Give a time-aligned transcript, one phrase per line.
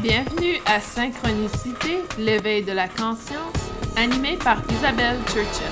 [0.00, 5.66] Bienvenue à Synchronicité, l'éveil de la conscience, animé par Isabelle Churchill.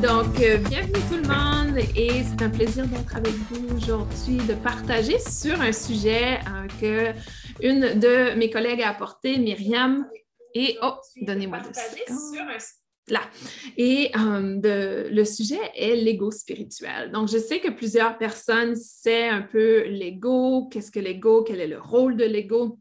[0.00, 4.54] Donc, euh, bienvenue tout le monde et c'est un plaisir d'être avec vous aujourd'hui, de
[4.54, 7.18] partager sur un sujet euh, que
[7.62, 10.06] une de mes collègues a apporté, Myriam,
[10.54, 12.58] et, oh, donnez-moi deux secondes.
[13.08, 13.20] Là.
[13.76, 17.12] Et euh, le sujet est l'ego spirituel.
[17.12, 21.66] Donc, je sais que plusieurs personnes savent un peu l'ego, qu'est-ce que l'ego, quel est
[21.66, 22.78] le rôle de l'ego?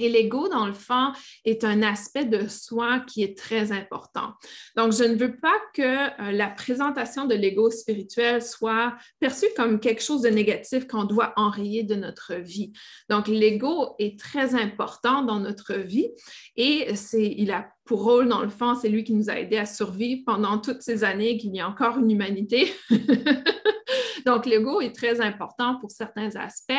[0.00, 1.12] Et l'ego, dans le fond,
[1.44, 4.32] est un aspect de soi qui est très important.
[4.76, 9.78] Donc, je ne veux pas que euh, la présentation de l'ego spirituel soit perçue comme
[9.78, 12.72] quelque chose de négatif qu'on doit enrayer de notre vie.
[13.10, 16.08] Donc, l'ego est très important dans notre vie
[16.56, 19.56] et c'est, il a pour rôle, dans le fond, c'est lui qui nous a aidés
[19.56, 22.72] à survivre pendant toutes ces années qu'il y a encore une humanité.
[24.26, 26.72] Donc, l'ego est très important pour certains aspects.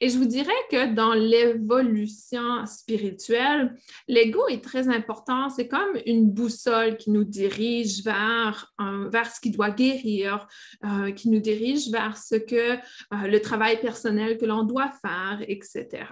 [0.00, 3.74] Et je vous dirais que dans l'évolution spirituelle,
[4.08, 5.48] l'ego est très important.
[5.48, 8.74] C'est comme une boussole qui nous dirige vers,
[9.10, 10.46] vers ce qui doit guérir,
[10.84, 12.78] euh, qui nous dirige vers ce que euh,
[13.26, 16.04] le travail personnel que l'on doit faire, etc.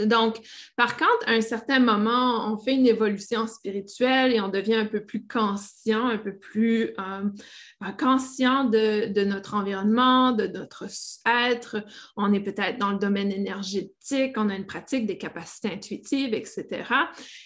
[0.00, 0.38] Donc,
[0.76, 4.86] par contre, à un certain moment, on fait une évolution spirituelle et on devient un
[4.86, 10.86] peu plus conscient, un peu plus euh, conscient de, notre environnement, de notre
[11.26, 11.84] être.
[12.16, 16.84] On est peut-être dans le domaine énergétique, on a une pratique des capacités intuitives, etc.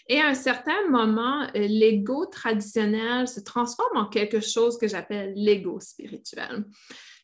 [0.08, 5.80] Et à un certain moment, l'ego traditionnel se transforme en quelque chose que j'appelle l'ego
[5.80, 6.64] spirituel.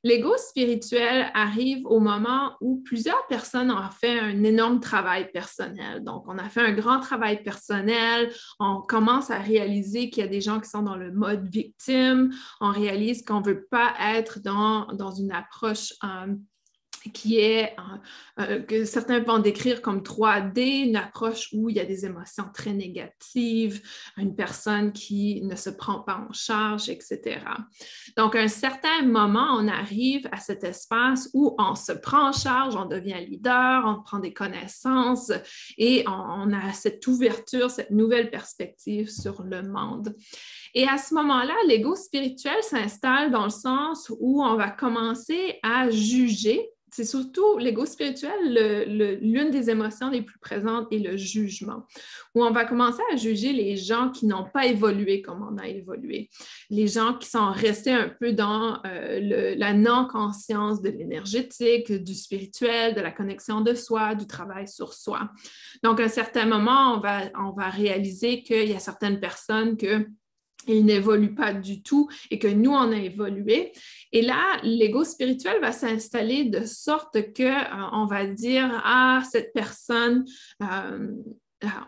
[0.04, 6.02] L'ego spirituel arrive au moment où plusieurs personnes ont fait un énorme travail personnel.
[6.02, 10.30] Donc, on a fait un grand travail personnel, on commence à réaliser qu'il y a
[10.30, 14.40] des gens qui sont dans le mode victime, on réalise qu'on ne veut pas être
[14.40, 16.34] dans, une approche euh,
[17.12, 17.74] qui est
[18.38, 22.06] euh, euh, que certains vont décrire comme 3D, une approche où il y a des
[22.06, 23.82] émotions très négatives,
[24.16, 27.40] une personne qui ne se prend pas en charge, etc.
[28.16, 32.32] Donc, à un certain moment, on arrive à cet espace où on se prend en
[32.32, 35.32] charge, on devient leader, on prend des connaissances
[35.78, 40.14] et on a cette ouverture, cette nouvelle perspective sur le monde.
[40.74, 45.90] Et à ce moment-là, l'ego spirituel s'installe dans le sens où on va commencer à
[45.90, 51.86] juger c'est surtout l'ego spirituel, l'une des émotions les plus présentes est le jugement,
[52.34, 55.68] où on va commencer à juger les gens qui n'ont pas évolué comme on a
[55.68, 56.28] évolué,
[56.68, 62.94] les gens qui sont restés un peu dans euh, la non-conscience de l'énergétique, du spirituel,
[62.94, 65.30] de la connexion de soi, du travail sur soi.
[65.82, 69.78] Donc, à un certain moment, on va, on va réaliser qu'il y a certaines personnes
[69.78, 70.06] que
[70.66, 73.72] il n'évolue pas du tout et que nous, on a évolué.
[74.12, 79.52] Et là, l'ego spirituel va s'installer de sorte que euh, on va dire, ah, cette
[79.52, 80.24] personne,
[80.62, 81.08] euh,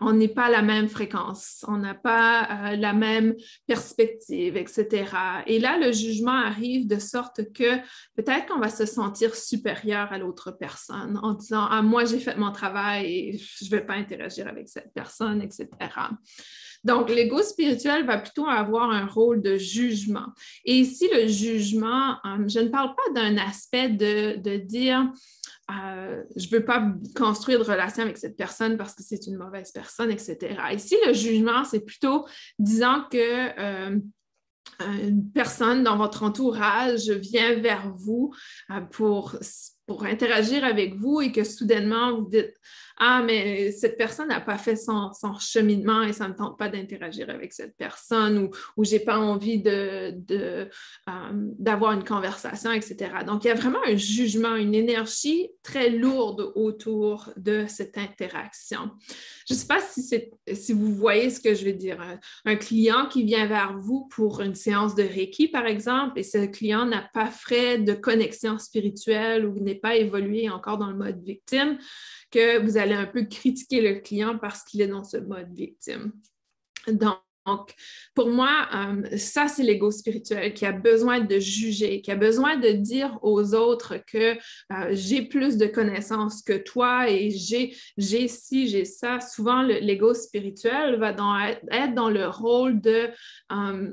[0.01, 3.35] on n'est pas la même fréquence, on n'a pas euh, la même
[3.67, 5.05] perspective, etc.
[5.47, 7.77] Et là, le jugement arrive de sorte que
[8.15, 12.37] peut-être qu'on va se sentir supérieur à l'autre personne en disant, ah, moi, j'ai fait
[12.37, 15.67] mon travail et je ne vais pas interagir avec cette personne, etc.
[16.85, 20.27] Donc, l'ego spirituel va plutôt avoir un rôle de jugement.
[20.65, 25.11] Et ici, le jugement, euh, je ne parle pas d'un aspect de, dire,
[25.71, 29.37] euh, je ne veux pas construire de relation avec cette personne parce que c'est une
[29.37, 30.37] mauvaise personne, etc.
[30.73, 32.27] Ici, le jugement, c'est plutôt
[32.59, 33.17] disant que
[33.59, 33.99] euh,
[34.79, 38.31] une personne dans votre entourage vient vers vous
[38.91, 39.37] pour,
[39.87, 42.53] pour interagir avec vous et que soudainement, vous dites,
[42.97, 47.29] ah, mais cette personne n'a pas fait son, cheminement et ça ne tente pas d'interagir
[47.29, 50.11] avec cette personne ou, ou j'ai pas envie euh,
[51.07, 53.11] d'avoir une conversation, etc.
[53.25, 58.91] Donc, il y a vraiment un jugement, une énergie très lourde autour de cette interaction.
[59.47, 60.03] Je ne sais pas si,
[60.53, 61.97] si vous voyez ce que je veux dire.
[62.45, 66.45] Un client qui vient vers vous pour une séance de Reiki, par exemple, et ce
[66.45, 71.21] client n'a pas fait de connexion spirituelle ou n'est pas évolué encore dans le mode
[71.23, 71.77] victime,
[72.35, 76.11] que vous allez un peu critiquer le client parce qu'il est dans ce mode victime.
[76.87, 77.73] Donc,
[78.13, 82.57] pour moi, euh, ça, c'est l'ego spirituel qui a besoin de juger, qui a besoin
[82.57, 84.37] de dire aux autres que euh,
[84.91, 89.19] j'ai plus de connaissances que toi et j'ai, j'ai ci, j'ai ça.
[89.21, 91.11] Souvent, l'ego spirituel va
[91.71, 93.09] être dans le rôle de
[93.51, 93.91] euh,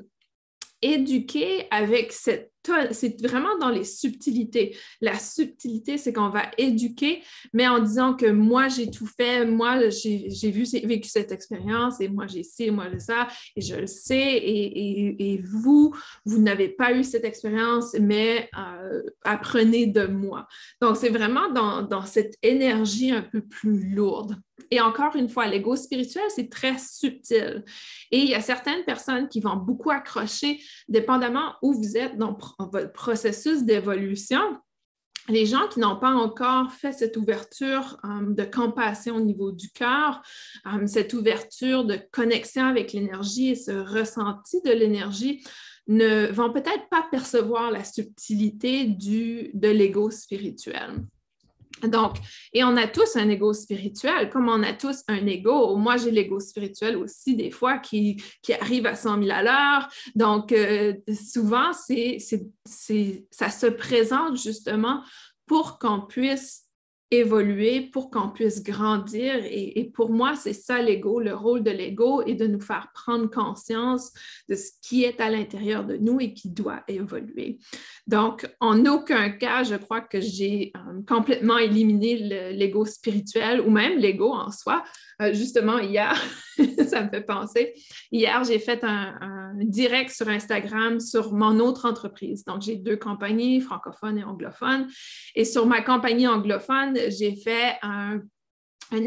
[0.80, 2.51] éduquer avec cette
[2.90, 4.76] c'est vraiment dans les subtilités.
[5.00, 7.22] La subtilité, c'est qu'on va éduquer,
[7.52, 10.50] mais en disant que moi, j'ai tout fait, moi, j'ai
[10.84, 15.42] vécu cette expérience, et moi, j'ai ci, moi, j'ai ça, et je le sais, et,
[15.44, 15.94] vous,
[16.24, 20.46] vous n'avez pas eu cette expérience, mais euh, apprenez de moi.
[20.80, 24.36] Donc, c'est vraiment dans, dans cette énergie un peu plus lourde.
[24.72, 27.62] Et encore une fois, l'ego spirituel, c'est très subtil.
[28.10, 32.32] Et il y a certaines personnes qui vont beaucoup accrocher, dépendamment où vous êtes dans
[32.58, 34.40] votre processus d'évolution.
[35.28, 39.70] Les gens qui n'ont pas encore fait cette ouverture euh, de compassion au niveau du
[39.70, 40.20] cœur,
[40.66, 45.44] euh, cette ouverture de connexion avec l'énergie et ce ressenti de l'énergie,
[45.88, 51.04] ne vont peut-être pas percevoir la subtilité du, de l'ego spirituel.
[51.82, 52.16] Donc,
[52.52, 55.76] et on a tous un ego spirituel, comme on a tous un ego.
[55.76, 58.22] Moi, j'ai l'ego spirituel aussi, des fois, qui,
[58.60, 59.88] arrive à 100 000 à l'heure.
[60.14, 62.18] Donc, euh, souvent, c'est,
[63.30, 65.02] ça se présente justement
[65.46, 66.64] pour qu'on puisse
[67.12, 69.34] évoluer pour qu'on puisse grandir.
[69.44, 73.30] Et, pour moi, c'est ça l'ego, le rôle de l'ego est de nous faire prendre
[73.30, 74.12] conscience
[74.48, 77.58] de ce qui est à l'intérieur de nous et qui doit évoluer.
[78.06, 82.16] Donc, en aucun cas, je crois que j'ai euh, complètement éliminé
[82.52, 84.82] l'ego spirituel ou même l'ego en soi.
[85.22, 86.14] Euh, justement, hier,
[86.88, 87.74] ça me fait penser,
[88.10, 92.44] hier, j'ai fait un, un, direct sur Instagram sur mon autre entreprise.
[92.44, 94.88] Donc, j'ai deux compagnies, francophones et anglophones.
[95.34, 98.20] Et sur ma compagnie anglophone, j'ai fait un,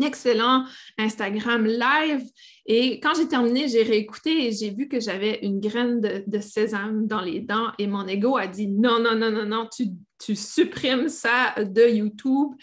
[0.02, 0.66] excellent
[0.98, 2.24] Instagram live.
[2.66, 7.06] Et quand j'ai terminé, j'ai réécouté et j'ai vu que j'avais une graine de, sésame
[7.06, 9.90] dans les dents et mon ego a dit non, non, non, non, non, tu,
[10.34, 12.54] supprimes ça de YouTube,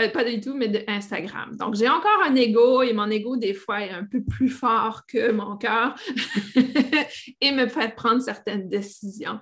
[0.00, 1.56] euh, pas de YouTube, mais de Instagram.
[1.56, 5.06] Donc, j'ai encore un ego et mon ego, des fois, est un peu plus fort
[5.06, 5.94] que mon cœur
[7.40, 9.38] et me fait prendre certaines décisions.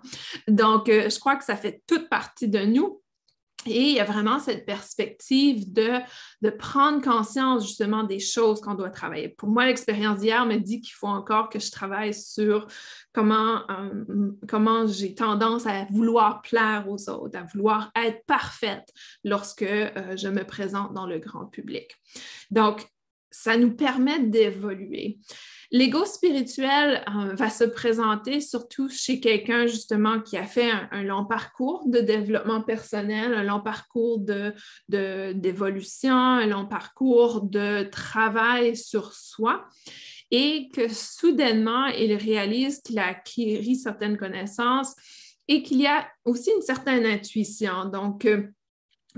[0.49, 3.01] Donc, euh, je crois que ça fait toute partie de nous.
[3.67, 5.99] Et il y a vraiment cette perspective de,
[6.41, 9.29] de prendre conscience justement des choses qu'on doit travailler.
[9.29, 12.67] Pour moi, l'expérience d'hier me dit qu'il faut encore que je travaille sur
[13.13, 18.89] comment, euh, comment j'ai tendance à vouloir plaire aux autres, à vouloir être parfaite
[19.25, 21.91] lorsque euh, je me présente dans le grand public.
[22.51, 22.87] Donc,
[23.31, 25.19] ça nous permet d'évoluer.
[25.73, 31.25] L'ego spirituel euh, va se présenter surtout chez quelqu'un justement qui a fait un, long
[31.25, 34.19] parcours de développement personnel, un long parcours
[34.89, 39.65] d'évolution, un long parcours de travail sur soi.
[40.33, 44.95] Et que soudainement, il réalise qu'il a acquis certaines connaissances
[45.47, 47.85] et qu'il y a aussi une certaine intuition.
[47.87, 48.49] Donc, euh,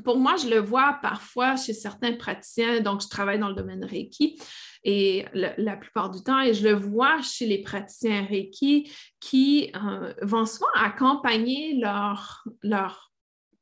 [0.04, 3.84] pour moi, je le vois parfois chez certains praticiens, donc je travaille dans le domaine
[3.84, 4.38] Reiki
[4.84, 10.12] et la plupart du temps, et je le vois chez les praticiens Reiki qui euh,
[10.22, 13.12] vont souvent accompagner leur, leur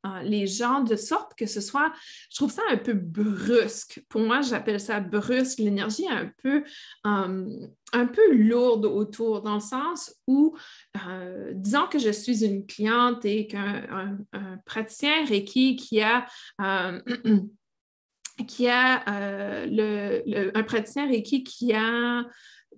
[0.07, 1.93] euh, les gens de sorte que ce soit,
[2.31, 4.03] je trouve ça un peu brusque.
[4.09, 5.59] Pour moi, j'appelle ça brusque.
[5.59, 6.65] L'énergie un peu,
[7.07, 10.57] euh, un peu lourde autour, dans le sens où,
[11.53, 14.17] disons que je suis une cliente et qu'un
[14.65, 16.25] praticien Reiki qui a
[18.47, 19.03] qui a
[19.67, 22.25] le, un praticien Reiki qui a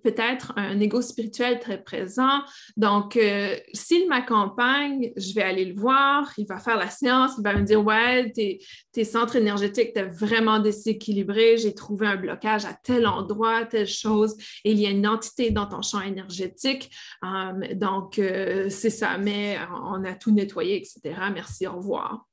[0.03, 2.43] peut-être un ego spirituel très présent.
[2.77, 7.45] Donc, euh, s'il m'accompagne, je vais aller le voir, il va faire la séance, il
[7.45, 8.61] va me dire Ouais, tes,
[8.93, 14.37] tes centres énergétiques étaient vraiment déséquilibrés, j'ai trouvé un blocage à tel endroit, telle chose,
[14.65, 16.91] il y a une entité dans ton champ énergétique.
[17.25, 21.17] Euh, donc, euh, c'est ça, mais on a tout nettoyé, etc.
[21.33, 22.27] Merci, au revoir.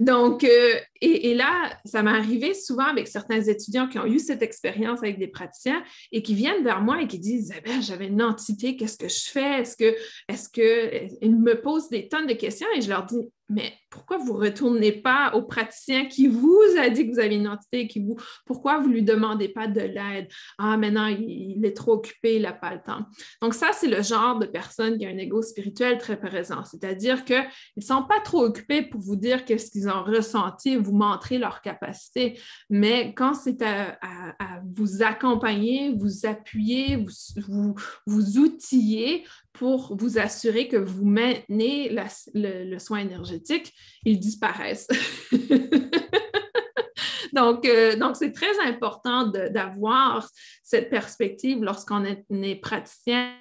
[0.00, 4.42] Donc, euh, et, là, ça m'est arrivé souvent avec certains étudiants qui ont eu cette
[4.42, 8.22] expérience avec des praticiens et qui viennent vers moi et qui disent Isabelle, j'avais une
[8.22, 9.60] entité, qu'est-ce que je fais?
[9.60, 9.94] Est-ce que,
[10.28, 14.18] est-ce que, ils me posent des tonnes de questions et je leur dis mais pourquoi
[14.18, 17.86] vous ne retournez pas au praticien qui vous a dit que vous avez une entité,
[17.86, 20.28] qui vous, pourquoi vous ne lui demandez pas de l'aide?
[20.58, 23.06] Ah, maintenant, il, est trop occupé, il n'a pas le temps.
[23.40, 26.64] Donc, ça, c'est le genre de personne qui a un ego spirituel très présent.
[26.64, 30.94] C'est-à-dire qu'ils ne sont pas trop occupés pour vous dire qu'est-ce qu'ils ont ressenti, vous
[30.94, 32.38] montrer leur capacité.
[32.68, 33.96] Mais quand c'est à,
[34.74, 37.74] vous accompagner, vous appuyer, vous,
[38.06, 39.24] vous outiller
[39.58, 41.94] pour vous assurer que vous maintenez
[42.34, 43.72] le, soin énergétique,
[44.04, 44.88] ils disparaissent.
[47.32, 50.28] donc, euh, donc, c'est très important d'avoir
[50.62, 53.32] cette perspective lorsqu'on est, est, praticien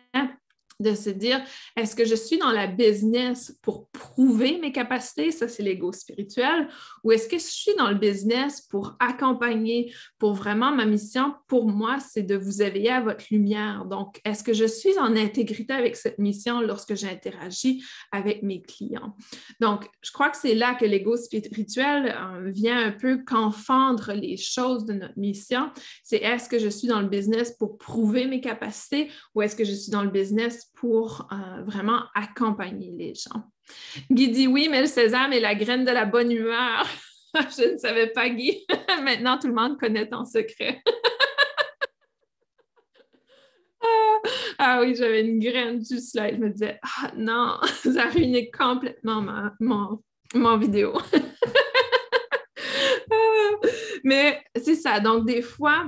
[0.82, 1.42] de se dire,
[1.78, 6.68] est-ce que je suis dans la business pour prouver mes capacités, ça c'est l'ego spirituel,
[7.04, 11.70] ou est-ce que je suis dans le business pour accompagner, pour vraiment ma mission, pour
[11.70, 13.86] moi, c'est de vous éveiller à votre lumière.
[13.86, 19.16] Donc, est-ce que je suis en intégrité avec cette mission lorsque j'interagis avec mes clients?
[19.62, 24.36] Donc, je crois que c'est là que l'ego spirituel euh, vient un peu confondre les
[24.36, 25.72] choses de notre mission.
[26.04, 29.64] C'est est-ce que je suis dans le business pour prouver mes capacités ou est-ce que
[29.64, 33.44] je suis dans le business pour euh, vraiment accompagner les gens.
[34.12, 36.86] Guy dit oui, mais le sésame est la graine de la bonne humeur.
[37.34, 38.66] Je ne savais pas, Guy.
[39.04, 40.82] Maintenant, tout le monde connaît ton secret.
[44.58, 46.32] Ah, oui, j'avais une graine juste là.
[46.32, 50.02] Je me disais, ah non, ça a ruiné complètement ma, mon,
[50.34, 50.94] mon vidéo.
[53.12, 53.68] Ah,
[54.04, 55.00] mais c'est ça.
[55.00, 55.86] Donc, des fois,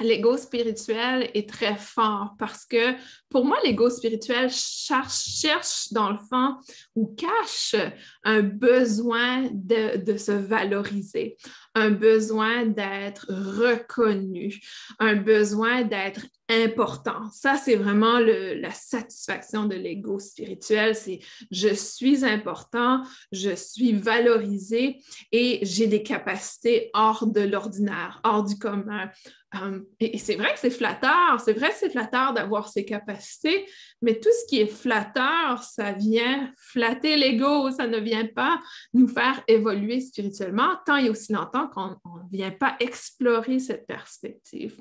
[0.00, 2.94] l'ego spirituel est très fort parce que
[3.28, 6.56] pour moi, l'ego spirituel cherche, dans le fond
[6.94, 7.76] ou cache
[8.24, 11.36] un besoin de, de se valoriser,
[11.76, 14.58] un besoin d'être reconnu,
[14.98, 17.30] un besoin d'être important.
[17.32, 20.94] Ça, c'est vraiment la satisfaction de l'ego spirituel.
[20.94, 21.18] C'est
[21.50, 25.02] je suis important, je suis valorisé
[25.32, 29.10] et j'ai des capacités hors de l'ordinaire, hors du commun.
[29.54, 33.66] Um, et, c'est vrai que c'est flatteur, c'est vrai que c'est flatteur d'avoir ces capacités,
[34.02, 38.60] mais tout ce qui est flatteur, ça vient flatter l'ego, ça ne vient pas
[38.92, 44.80] nous faire évoluer spirituellement tant et aussi longtemps qu'on ne vient pas explorer cette perspective.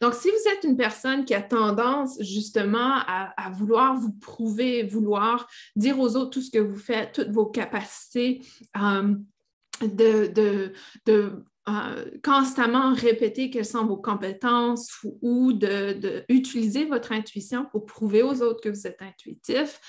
[0.00, 5.48] Donc, si vous êtes une personne qui a tendance justement à, vouloir vous prouver, vouloir
[5.76, 8.42] dire aux autres tout ce que vous faites, toutes vos capacités,
[8.76, 9.14] euh,
[9.80, 10.72] de,
[11.68, 14.88] euh, constamment répéter quelles sont vos compétences
[15.20, 19.80] ou, d'utiliser votre intuition pour prouver aux autres que vous êtes intuitif,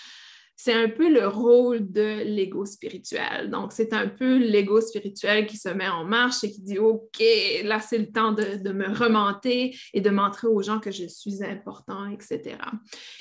[0.64, 3.50] c'est un peu le rôle de l'ego spirituel.
[3.50, 7.22] Donc, c'est un peu l'ego spirituel qui se met en marche et qui dit, OK,
[7.66, 11.44] là, c'est le temps de, me remonter et de montrer aux gens que je suis
[11.44, 12.56] important, etc.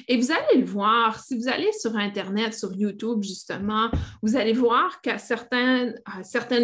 [0.07, 3.91] Et vous allez le voir, si vous allez sur Internet, sur YouTube, justement,
[4.23, 6.01] vous allez voir qu'à certaines,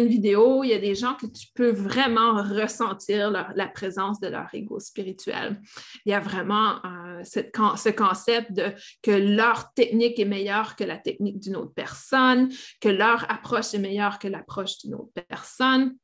[0.07, 4.47] vidéos, il y a des gens que tu peux vraiment ressentir la présence de leur
[4.53, 5.59] ego spirituel.
[6.05, 8.71] Il y a vraiment euh, ce concept de
[9.03, 12.49] que leur technique est meilleure que la technique d'une autre personne,
[12.81, 15.95] que leur approche est meilleure que l'approche d'une autre personne.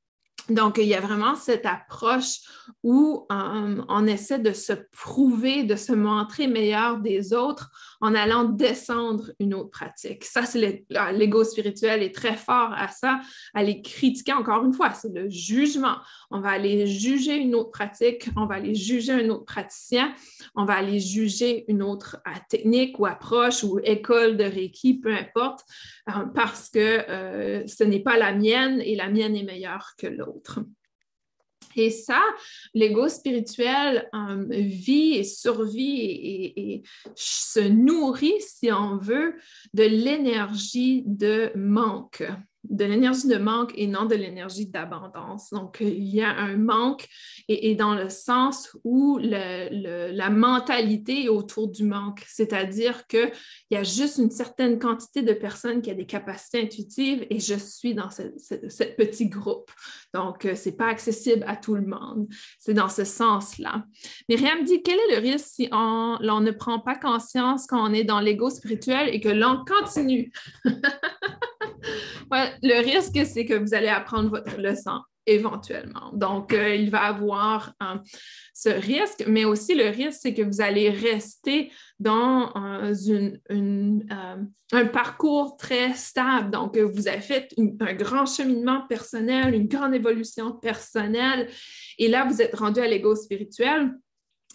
[0.50, 2.42] Donc, il y a vraiment cette approche
[2.84, 8.44] où euh, on essaie de se prouver, de se montrer meilleur des autres en allant
[8.44, 10.24] descendre une autre pratique.
[10.24, 13.22] Ça, c'est l'ego spirituel est très fort à ça,
[13.56, 14.94] à les critiquer encore une fois.
[14.94, 15.96] C'est le jugement.
[16.30, 20.14] On va aller juger une autre pratique, on va aller juger un autre praticien,
[20.54, 25.12] on va aller juger une autre euh, technique ou approche ou école de Reiki, peu
[25.12, 25.62] importe,
[26.10, 30.35] euh, parce que ce n'est pas la mienne et la mienne est meilleure que l'autre.
[31.76, 32.22] Et ça,
[32.74, 36.84] l'ego spirituel euh, vit et survit et,
[37.16, 39.36] se nourrit, si on veut,
[39.74, 42.24] de l'énergie de manque
[42.70, 45.52] de l'énergie de manque et non de l'énergie d'abondance.
[45.52, 47.08] Donc, il y a un manque
[47.48, 53.32] et, dans le sens où la mentalité est autour du manque, c'est-à-dire qu'il
[53.72, 57.56] y a juste une certaine quantité de personnes qui ont des capacités intuitives et je
[57.56, 58.24] suis dans ce,
[58.96, 59.72] petit groupe.
[60.14, 62.28] Donc, euh, ce n'est pas accessible à tout le monde.
[62.60, 63.84] C'est dans ce sens-là.
[64.30, 68.04] Myriam dit, quel est le risque si on, on ne prend pas conscience qu'on est
[68.04, 70.32] dans l'ego spirituel et que l'on continue?
[72.32, 76.12] le risque, c'est que vous allez apprendre votre leçon éventuellement.
[76.14, 77.98] Donc, euh, il va avoir euh,
[78.54, 83.32] ce risque, mais aussi le risque, c'est que vous allez rester dans euh,
[84.72, 86.52] un parcours très stable.
[86.52, 91.50] Donc, vous avez fait un grand cheminement personnel, une grande évolution personnelle,
[91.98, 93.92] et là, vous êtes rendu à l'ego spirituel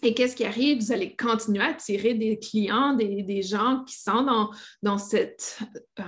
[0.03, 0.79] et qu'est-ce qui arrive?
[0.79, 4.49] Vous allez continuer à attirer des clients, des, gens qui sont
[4.81, 5.59] dans, cette
[5.99, 6.03] euh,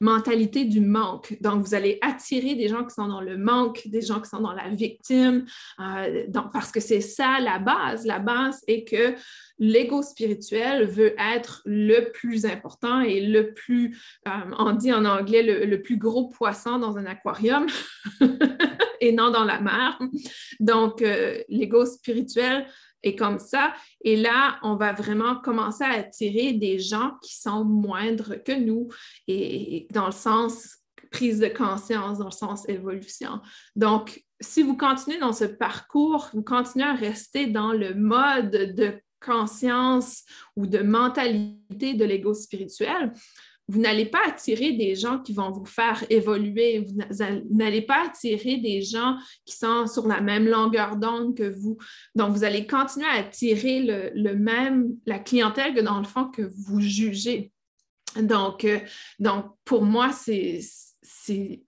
[0.00, 1.36] mentalité du manque.
[1.40, 4.40] Donc, vous allez attirer des gens qui sont dans le manque, des gens qui sont
[4.40, 5.44] dans la victime,
[5.80, 8.06] euh, parce que c'est ça la base.
[8.06, 9.14] La base est que
[9.58, 15.42] l'ego spirituel veut être le plus important et le plus, euh, on dit en anglais,
[15.42, 17.66] le, le plus gros poisson dans un aquarium.
[19.00, 19.98] et non dans la mer.
[20.60, 21.02] Donc,
[21.48, 22.66] l'ego spirituel
[23.02, 23.72] et comme ça.
[24.02, 28.88] Et là, on va vraiment commencer à attirer des gens qui sont moindres que nous
[29.26, 30.78] et dans le sens
[31.10, 33.40] prise de conscience, dans le sens évolution.
[33.76, 38.94] Donc, si vous continuez dans ce parcours, vous continuez à rester dans le mode de
[39.24, 40.24] conscience
[40.56, 43.12] ou de mentalité de l'ego spirituel,
[43.68, 46.80] vous n'allez pas attirer des gens qui vont vous faire évoluer.
[46.80, 46.94] Vous
[47.50, 51.78] n'allez pas attirer des gens qui sont sur la même longueur d'onde que vous.
[52.14, 56.42] Donc, vous allez continuer à attirer le, même, la clientèle que dans le fond que
[56.42, 57.52] vous jugez.
[58.20, 58.78] Donc, euh,
[59.18, 60.60] donc pour moi, c'est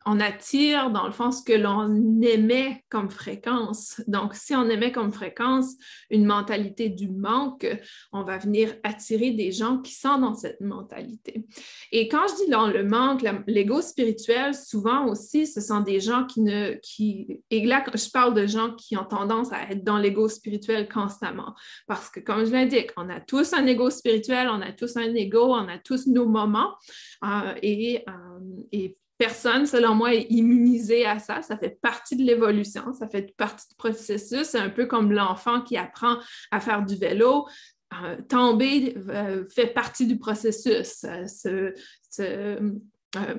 [0.06, 4.00] on attire dans le fond ce que l'on aimait comme fréquence.
[4.06, 5.74] Donc, si on aimait comme fréquence
[6.10, 7.66] une mentalité du manque,
[8.12, 11.44] on va venir attirer des gens qui sont dans cette mentalité.
[11.92, 16.24] Et quand je dis dans le manque, l'ego spirituel, souvent aussi, ce sont des gens
[16.24, 19.98] qui ne, qui, et là, je parle de gens qui ont tendance à être dans
[19.98, 21.54] l'ego spirituel constamment.
[21.86, 25.14] Parce que, comme je l'indique, on a tous un ego spirituel, on a tous un
[25.14, 26.74] ego, on a tous nos moments.
[27.24, 31.40] Euh, et, euh, et personne, selon moi, est immunisé à ça.
[31.40, 34.48] Ça fait partie de l'évolution, ça fait partie du processus.
[34.48, 36.16] C'est un peu comme l'enfant qui apprend
[36.50, 37.46] à faire du vélo.
[38.02, 41.06] Euh, tomber euh, fait partie du processus.
[42.18, 42.70] Euh,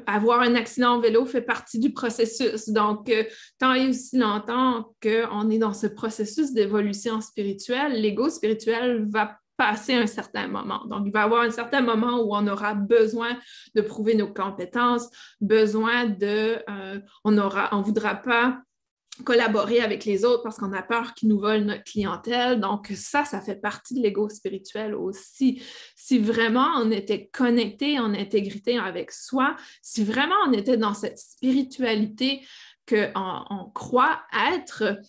[0.08, 2.70] avoir un accident en vélo fait partie du processus.
[2.70, 3.12] Donc,
[3.60, 9.94] tant et aussi longtemps qu'on est dans ce processus d'évolution spirituelle, l'ego spirituel va passer
[9.94, 10.86] un certain moment.
[10.86, 13.38] Donc, il va y avoir un certain moment où on aura besoin
[13.74, 15.10] de prouver nos compétences,
[15.42, 18.60] besoin de, euh, on aura, on voudra pas
[19.24, 22.60] collaborer avec les autres parce qu'on a peur qu'ils nous volent notre clientèle.
[22.60, 25.64] Donc, ça, ça fait partie de l'ego spirituel aussi.
[25.96, 31.18] Si vraiment on était connecté en intégrité avec soi, si vraiment on était dans cette
[31.18, 32.46] spiritualité
[32.88, 34.22] qu'on on croit
[34.54, 35.00] être,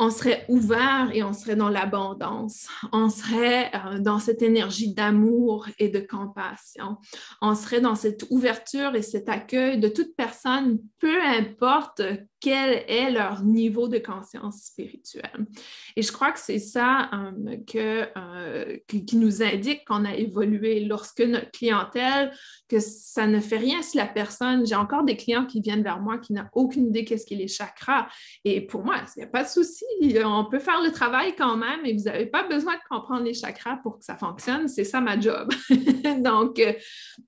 [0.00, 2.68] on serait ouvert et on serait dans l'abondance.
[2.90, 6.96] On serait euh, dans cette énergie d'amour et de compassion.
[7.42, 12.00] On serait dans cette ouverture et cet accueil de toute personne, peu importe
[12.40, 15.46] quel est leur niveau de conscience spirituelle.
[15.94, 21.20] Et je crois que c'est ça euh, euh, qui nous indique qu'on a évolué lorsque
[21.20, 22.32] notre clientèle,
[22.68, 26.00] que ça ne fait rien si la personne, j'ai encore des clients qui viennent vers
[26.00, 28.08] moi qui n'ont aucune idée qu'est-ce qu'est les chakras.
[28.44, 29.84] Et pour moi, il n'y a pas de souci,
[30.24, 33.34] on peut faire le travail quand même et vous n'avez pas besoin de comprendre les
[33.34, 34.66] chakras pour que ça fonctionne.
[34.68, 35.52] C'est ça ma job.
[35.70, 36.72] euh,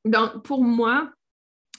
[0.04, 1.10] donc, pour moi,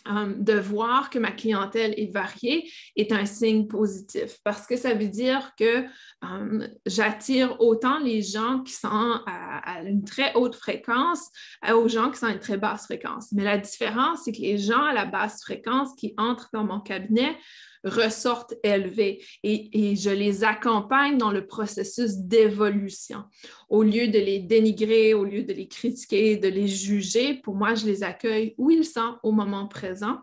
[0.08, 4.94] euh, de voir que ma clientèle est variée est un signe positif parce que ça
[4.94, 5.86] veut dire que
[6.26, 11.30] euh, j'attire autant les gens qui sont à, une très haute fréquence
[11.74, 13.32] aux gens qui sont à une très basse fréquence.
[13.32, 16.82] Mais la différence, c'est que les gens à la basse fréquence qui entrent dans mon
[16.82, 17.38] cabinet
[17.84, 23.24] ressortent élevés et, je les accompagne dans le processus d'évolution.
[23.70, 27.76] Au lieu de les dénigrer, au lieu de les critiquer, de les juger, pour moi,
[27.76, 30.20] je les accueille où ils sont au moment présent.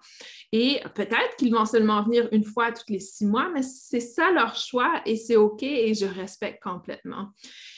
[0.52, 4.32] Et peut-être qu'ils vont seulement venir une fois tous les six mois, mais c'est ça
[4.32, 7.28] leur choix et c'est OK et je respecte complètement.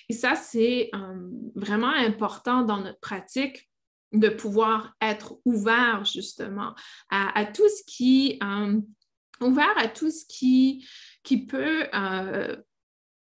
[0.09, 3.68] Et ça, c'est euh, vraiment important dans notre pratique
[4.12, 6.75] de pouvoir être ouvert justement
[7.11, 8.79] à, tout ce qui euh,
[9.43, 10.87] ouvert à tout ce qui,
[11.49, 12.57] peut euh,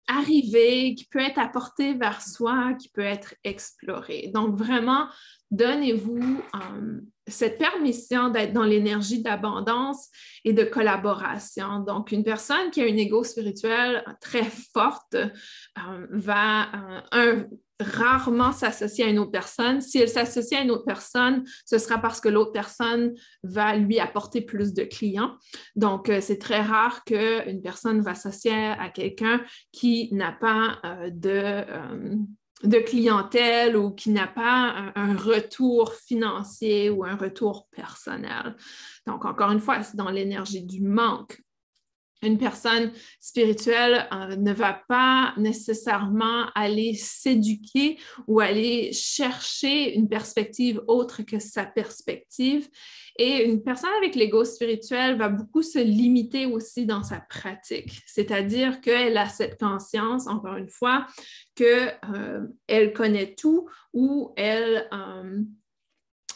[0.07, 4.31] arriver, qui peut être apporté vers soi, qui peut être exploré.
[4.35, 5.09] Donc, vraiment,
[5.51, 10.09] donnez-vous euh, cette permission d'être dans l'énergie d'abondance
[10.45, 11.81] et de collaboration.
[11.81, 16.69] Donc, une personne qui a une ego spirituel très forte euh, va,
[17.13, 17.47] un,
[17.81, 19.81] rarement s'associer à une autre personne.
[19.81, 23.99] Si elle s'associe à une autre personne, ce sera parce que l'autre personne va lui
[23.99, 25.37] apporter plus de clients.
[25.77, 29.41] Donc, euh, c'est très rare qu'une personne va s'associer à quelqu'un
[29.73, 32.15] qui n'a pas euh, de, euh,
[32.63, 38.57] de, clientèle ou qui n'a pas un, retour financier ou un retour personnel.
[39.07, 41.41] Donc, encore une fois, c'est dans l'énergie du manque
[42.23, 50.81] une personne spirituelle euh, ne va pas nécessairement aller s'éduquer ou aller chercher une perspective
[50.87, 52.69] autre que sa perspective.
[53.19, 58.81] Et une personne avec l'ego spirituel va beaucoup se limiter aussi dans sa pratique, c'est-à-dire
[58.81, 61.07] qu'elle a cette conscience, encore une fois,
[61.55, 61.99] qu'elle
[62.71, 65.41] euh, connaît tout ou elle, euh,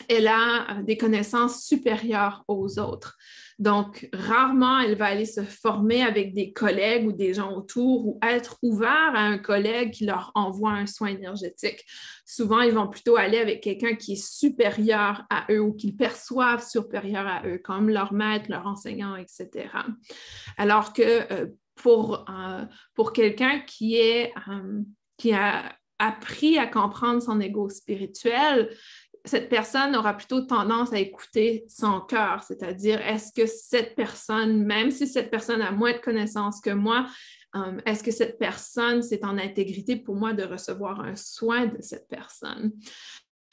[0.08, 3.16] elle a des connaissances supérieures aux autres.
[3.58, 8.18] Donc, rarement, elle va aller se former avec des collègues ou des gens autour ou
[8.22, 11.84] être ouvert à un collègue qui leur envoie un soin énergétique.
[12.26, 16.66] Souvent, ils vont plutôt aller avec quelqu'un qui est supérieur à eux ou qu'ils perçoivent
[16.66, 19.68] supérieur à eux, comme leur maître, leur enseignant, etc.
[20.56, 24.80] Alors que euh, pour, euh, pour quelqu'un qui, euh,
[25.16, 28.70] qui a appris à comprendre son ego spirituel,
[29.24, 34.90] cette personne aura plutôt tendance à écouter son cœur, c'est-à-dire est-ce que cette personne, même
[34.90, 37.06] si cette personne a moins de connaissances que moi,
[37.56, 41.80] euh, est-ce que cette personne, c'est en intégrité pour moi de recevoir un soin de
[41.80, 42.72] cette personne?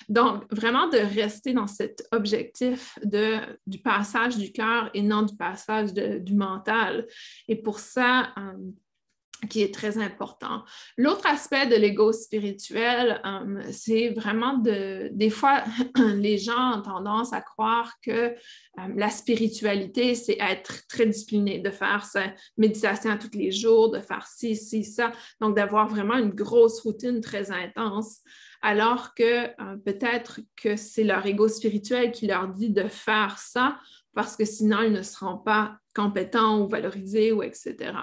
[0.10, 5.36] Donc, vraiment de rester dans cet objectif de, du passage du cœur et non du
[5.36, 7.08] passage du mental.
[7.48, 8.72] Et pour ça, euh,
[9.49, 10.63] qui est très important.
[10.97, 15.63] L'autre aspect de l'ego spirituel, euh, c'est vraiment de, des fois,
[16.15, 18.34] les gens ont tendance à croire que euh,
[18.95, 22.25] la spiritualité, c'est être très discipliné, de faire sa
[22.58, 27.19] méditation tous les jours, de faire ci, ci, ça, donc d'avoir vraiment une grosse routine
[27.19, 28.19] très intense,
[28.62, 33.80] alors que euh, peut-être que c'est leur ego spirituel qui leur dit de faire ça
[34.13, 37.93] parce que sinon, ils ne seront pas compétents ou valorisés ou etc.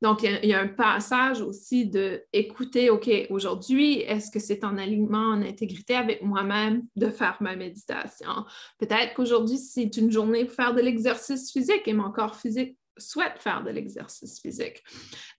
[0.00, 4.76] Donc, il y, a, un passage aussi de écouter, OK, aujourd'hui, est-ce que c'est en
[4.76, 8.44] alignement, en intégrité avec moi-même de faire ma méditation?
[8.78, 13.38] Peut-être qu'aujourd'hui, c'est une journée pour faire de l'exercice physique et mon corps physique souhaite
[13.38, 14.82] faire de l'exercice physique.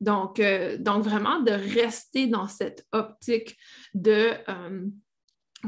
[0.02, 3.58] Donc, euh, donc, vraiment de rester dans cette optique
[3.94, 4.32] de...
[4.50, 4.88] Euh,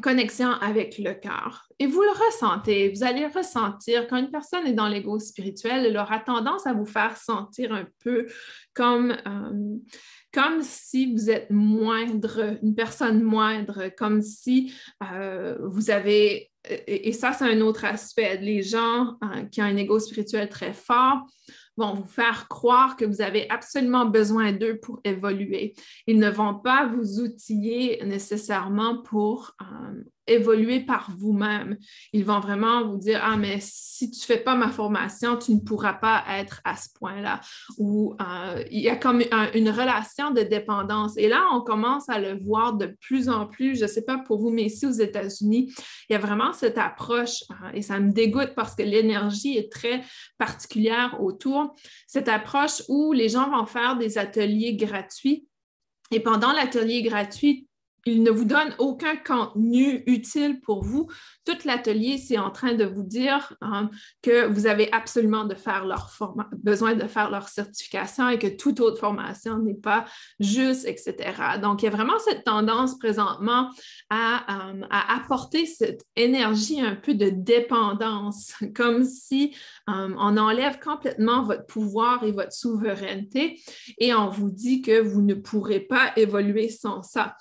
[0.02, 1.68] connexion avec le cœur.
[1.80, 5.98] Et vous le ressentez, vous allez ressentir quand une personne est dans l'ego spirituel, elle
[5.98, 8.28] aura tendance à vous faire sentir un peu
[8.74, 9.78] comme, euh,
[10.34, 14.74] comme si vous êtes moindre, une personne moindre, comme si
[15.12, 16.52] euh, vous avez,
[16.88, 20.74] et, ça c'est un autre aspect, les gens euh, qui ont un ego spirituel très
[20.74, 21.26] fort
[21.78, 25.74] vont vous faire croire que vous avez absolument besoin d'eux pour évoluer.
[26.08, 31.78] Ils ne vont pas vous outiller nécessairement pour euh, évoluer par vous-même.
[32.14, 35.54] Ils vont vraiment vous dire, ah, mais si tu ne fais pas ma formation, tu
[35.54, 37.42] ne pourras pas être à ce point-là.
[37.78, 39.22] Ou euh, il y a comme
[39.54, 41.18] une relation de dépendance.
[41.18, 43.78] Et là, on commence à le voir de plus en plus.
[43.78, 45.74] Je ne sais pas pour vous, mais ici aux États-Unis,
[46.10, 49.72] il y a vraiment cette approche, euh, et ça me dégoûte parce que l'énergie est
[49.72, 50.04] très
[50.38, 51.76] particulière autour,
[52.08, 55.48] cette approche où les gens vont faire des ateliers gratuits.
[56.12, 57.68] Et pendant l'atelier gratuit,
[58.06, 61.08] il ne vous donne aucun contenu utile pour vous.
[61.44, 63.90] Tout l'atelier, c'est en train de vous dire hein,
[64.22, 65.48] que vous avez absolument
[66.54, 70.06] besoin de faire leur certification et que toute autre formation n'est pas
[70.40, 71.16] juste, etc.
[71.62, 73.72] Donc, il y a vraiment cette tendance présentement
[74.12, 79.56] à, euh, apporter cette énergie un peu de dépendance, comme si
[79.90, 83.60] euh, on enlève complètement votre pouvoir et votre souveraineté
[83.98, 87.36] et on vous dit que vous ne pourrez pas évoluer sans ça.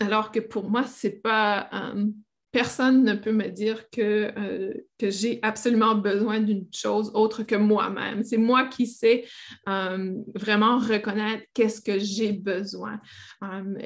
[0.00, 1.68] Alors que pour moi, c'est pas.
[1.74, 2.06] Euh,
[2.52, 7.54] personne ne peut me dire que, euh, que j'ai absolument besoin d'une chose autre que
[7.54, 8.24] moi-même.
[8.24, 9.24] C'est moi qui sais
[9.68, 13.00] euh, vraiment reconnaître qu'est-ce que j'ai besoin.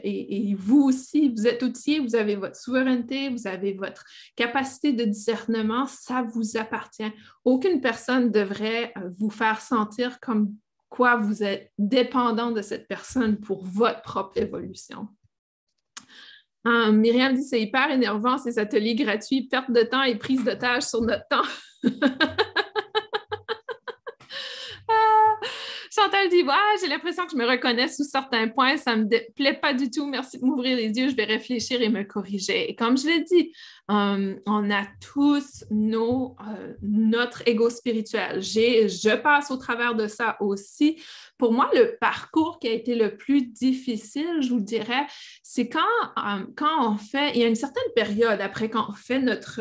[0.03, 4.03] Et, vous aussi, vous êtes outillé, vous avez votre souveraineté, vous avez votre
[4.35, 7.13] capacité de discernement, ça vous appartient.
[7.45, 10.55] Aucune personne devrait vous faire sentir comme
[10.89, 15.09] quoi vous êtes dépendant de cette personne pour votre propre évolution.
[16.65, 20.85] Ah, Myriam dit c'est hyper énervant ces ateliers gratuits, perte de temps et prise d'otage
[20.85, 21.49] sur notre temps.
[24.87, 25.37] Ah,
[25.91, 29.33] Chantal dit ah, j'ai l'impression que je me reconnais sous certains points, ça ne me
[29.33, 30.07] plaît pas du tout.
[30.07, 32.71] Merci de m'ouvrir les yeux, je vais réfléchir et me corriger.
[32.71, 33.51] Et comme je l'ai dit,
[33.91, 38.41] euh, on a tous nos, euh, notre ego spirituel.
[38.41, 41.03] Je passe au travers de ça aussi.
[41.37, 45.07] Pour moi, le parcours qui a été le plus difficile, je vous dirais,
[45.43, 45.81] c'est quand,
[46.17, 49.61] euh, quand on fait, il y a une certaine période après quand on fait notre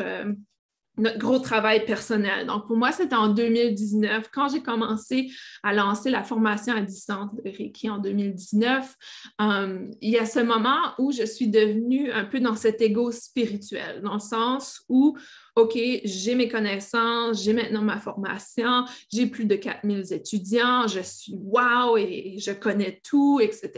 [0.96, 2.46] notre gros travail personnel.
[2.46, 5.30] Donc, pour moi, c'était en 2019, quand j'ai commencé
[5.62, 8.94] à lancer la formation à distance de Reiki en 2019.
[9.40, 13.10] Euh, il y a ce moment où je suis devenue un peu dans cet ego
[13.10, 15.16] spirituel, dans le sens où
[15.56, 21.32] OK, j'ai mes connaissances, j'ai maintenant ma formation, j'ai plus de 4000 étudiants, je suis
[21.36, 23.70] wow et, je connais tout, etc.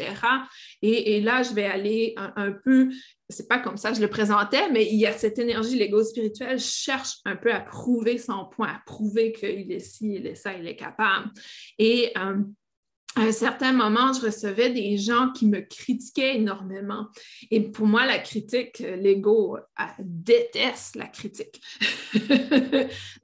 [0.81, 2.88] Et, là, je vais aller un, peu,
[3.29, 6.59] c'est pas comme ça je le présentais, mais il y a cette énergie, l'ego spirituel
[6.59, 10.55] cherche un peu à prouver son point, à prouver qu'il est ci, il est ça,
[10.55, 11.31] il est capable.
[11.79, 12.37] Et euh,
[13.16, 17.07] à un certain moment, je recevais des gens qui me critiquaient énormément.
[17.50, 19.57] Et pour moi, la critique, l'ego
[19.98, 21.62] déteste la critique.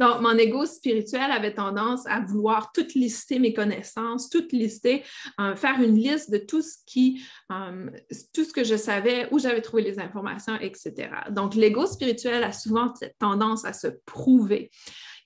[0.00, 5.02] Donc, mon ego spirituel avait tendance à vouloir tout lister mes connaissances, tout lister,
[5.38, 7.90] euh, faire une liste de tout ce qui, euh,
[8.32, 11.10] tout ce que je savais, où j'avais trouvé les informations, etc.
[11.30, 14.70] Donc, l'ego spirituel a souvent cette tendance à se prouver.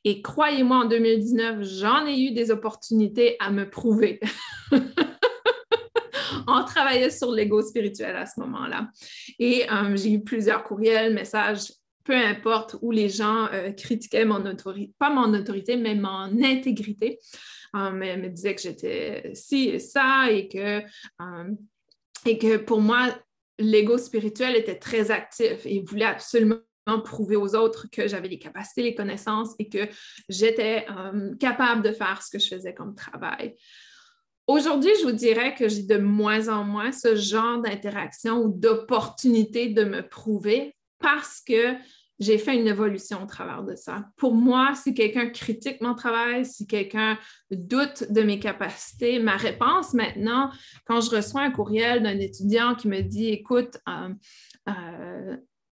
[0.08, 4.20] Et croyez-moi, en 2019, j'en ai eu des opportunités à me prouver.
[6.46, 8.88] On travaillait sur l'ego spirituel à ce moment-là.
[9.40, 11.72] Et euh, j'ai eu plusieurs courriels, messages,
[12.04, 17.18] peu importe, où les gens euh, critiquaient mon autorité, pas mon autorité, mais mon intégrité.
[17.74, 20.82] elle me disait que j'étais ci et ça et que,
[22.24, 23.08] et que pour moi,
[23.58, 26.60] l'ego spirituel était très actif et voulait absolument
[27.04, 29.88] prouver aux autres que j'avais les capacités, les connaissances et que
[30.28, 30.86] j'étais
[31.40, 33.56] capable de faire ce que je faisais comme travail.
[34.46, 39.68] Aujourd'hui, je vous dirais que j'ai de moins en moins ce genre d'interaction ou d'opportunité
[39.68, 41.74] de me prouver parce que
[42.18, 44.06] j'ai fait une évolution au travers de ça.
[44.16, 47.18] Pour moi, si quelqu'un critique mon travail, si quelqu'un
[47.50, 50.50] doute de mes capacités, ma réponse maintenant,
[50.86, 54.14] quand je reçois un courriel d'un étudiant qui me dit, écoute, euh,
[54.68, 55.36] euh,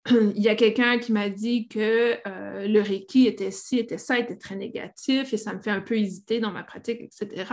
[0.36, 4.18] il y a quelqu'un qui m'a dit que euh, le Reiki était ci, était ça,
[4.20, 7.46] était très négatif et ça me fait un peu hésiter dans ma pratique, etc.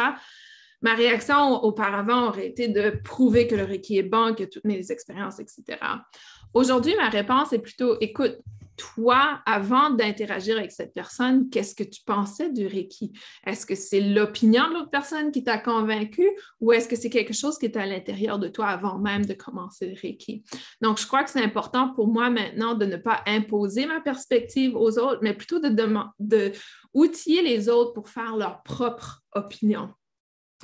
[0.82, 4.90] Ma réaction auparavant aurait été de prouver que le Reiki est bon, que toutes mes
[4.90, 5.78] expériences, etc.
[6.54, 8.38] Aujourd'hui, ma réponse est plutôt, écoute,
[8.76, 13.12] toi, avant d'interagir avec cette personne, qu'est-ce que tu pensais du Reiki?
[13.46, 16.28] Est-ce que c'est l'opinion de l'autre personne qui t'a convaincu
[16.60, 19.34] ou est-ce que c'est quelque chose qui est à l'intérieur de toi avant même de
[19.34, 20.44] commencer le Reiki?
[20.80, 24.76] Donc, je crois que c'est important pour moi maintenant de ne pas imposer ma perspective
[24.76, 25.68] aux autres, mais plutôt de,
[26.20, 26.52] de
[26.94, 29.90] outiller les autres pour faire leur propre opinion.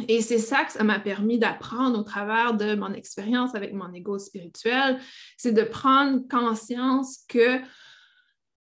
[0.08, 3.92] Et c'est ça que ça m'a permis d'apprendre au travers de mon expérience avec mon
[3.92, 4.98] ego spirituel,
[5.36, 7.60] c'est de prendre conscience que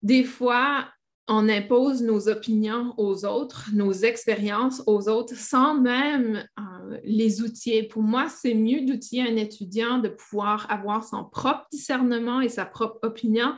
[0.01, 0.87] des fois,
[1.27, 7.83] on impose nos opinions aux autres, nos expériences aux autres, sans même euh, les outiller.
[7.83, 12.65] Pour moi, c'est mieux d'outiller un étudiant de pouvoir avoir son propre discernement et sa
[12.65, 13.53] propre opinion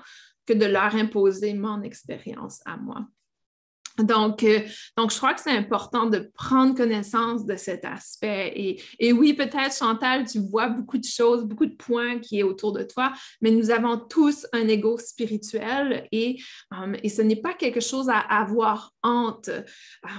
[0.46, 3.08] que de leur imposer mon expérience à moi.
[4.00, 4.62] Donc, euh,
[4.98, 8.80] donc, je crois que c'est important de prendre connaissance de cet aspect.
[9.00, 12.74] Et, oui, peut-être, Chantal, tu vois beaucoup de choses, beaucoup de points qui est autour
[12.74, 16.42] de toi, mais nous avons tous un ego spirituel et,
[16.74, 19.50] euh, et ce n'est pas quelque chose à avoir honte.
[19.50, 19.62] Euh,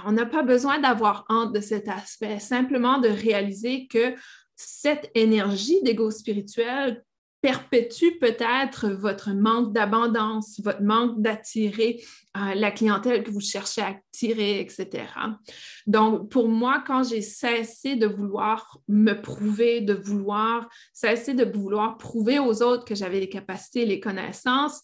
[0.05, 4.15] on n'a pas besoin d'avoir honte de cet aspect, simplement de réaliser que
[4.55, 7.03] cette énergie d'ego spirituel
[7.45, 12.03] perpétue peut-être votre manque d'abondance, votre manque d'attirer
[12.35, 15.03] euh, la clientèle que vous cherchez à attirer, etc.
[15.85, 21.99] Donc, pour moi, quand j'ai cessé de vouloir me prouver, de vouloir cesser de vouloir
[21.99, 24.81] prouver aux autres que j'avais les capacités, les connaissances,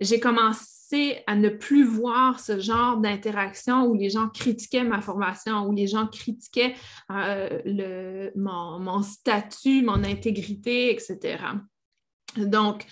[0.00, 5.66] j'ai commencé à ne plus voir ce genre d'interaction où les gens critiquaient ma formation,
[5.66, 6.74] où les gens critiquaient
[7.10, 11.36] euh, mon statut, mon intégrité, etc.
[12.36, 12.86] Donc,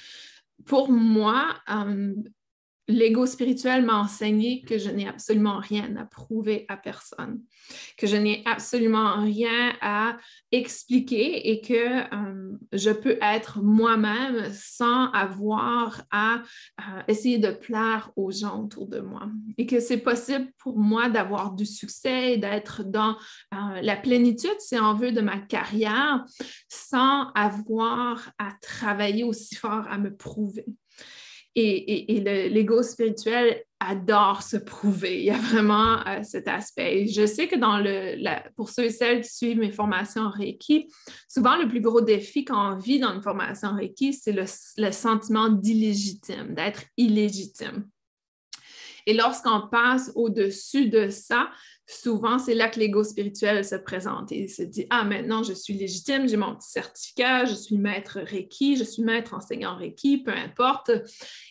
[0.66, 2.14] pour moi, euh,
[2.88, 7.40] l'ego spirituel m'a enseigné que je n'ai absolument rien à prouver à personne,
[7.96, 10.16] que je n'ai absolument rien à
[10.53, 16.42] expliquer et que euh, je peux être moi-même sans avoir à
[16.81, 21.09] euh, essayer de plaire aux gens autour de moi et que c'est possible pour moi
[21.09, 23.16] d'avoir du succès d'être dans
[23.55, 26.25] euh, la plénitude, si on veut, de ma carrière
[26.68, 30.66] sans avoir à travailler aussi fort à me prouver.
[31.58, 35.20] Et, l'ego spirituel adore se prouver.
[35.20, 37.06] Il y a vraiment euh, cet aspect.
[37.06, 37.56] je sais que
[38.54, 40.90] pour ceux et celles qui suivent mes formations Reiki,
[41.28, 45.48] souvent le plus gros défi quand on vit dans une formation Reiki, c'est le sentiment
[45.48, 47.86] d'illégitime, d'être illégitime.
[49.06, 51.48] Et lorsqu'on passe au-dessus de ça,
[51.87, 55.53] souvent, c'est là que l'ego spirituel se présente et il se dit Ah, maintenant, je
[55.53, 60.18] suis légitime, j'ai mon petit certificat, je suis maître Reiki, je suis maître enseignant Reiki,
[60.18, 60.90] peu importe.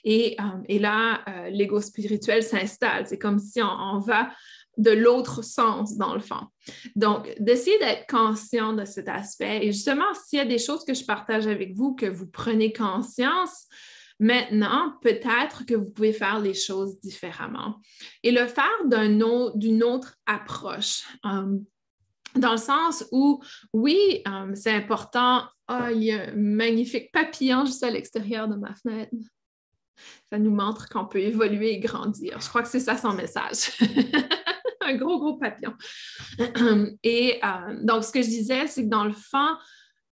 [0.04, 3.08] Et, euh, là, euh, l'ego spirituel s'installe.
[3.08, 4.30] C'est comme si on, va
[4.78, 6.48] de l'autre sens, dans le fond.
[6.98, 9.65] Donc, d'essayer d'être conscient de cet aspect.
[9.65, 12.74] Et justement, s'il y a des choses que je partage avec vous, que vous prenez
[12.74, 13.67] conscience,
[14.19, 17.82] Maintenant, peut-être que vous pouvez faire les choses différemment
[18.23, 21.04] et le faire d'une autre approche.
[21.25, 21.58] Euh,
[22.36, 23.41] dans le sens où,
[23.73, 25.43] oui, euh, c'est important.
[25.67, 29.13] Ah, il y a un magnifique papillon juste à l'extérieur de ma fenêtre.
[30.30, 32.39] Ça nous montre qu'on peut évoluer et grandir.
[32.41, 33.71] Je crois que c'est ça son message.
[34.82, 35.73] un gros, gros papillon.
[37.04, 39.56] Et euh, donc, ce que je disais, c'est que dans le fond,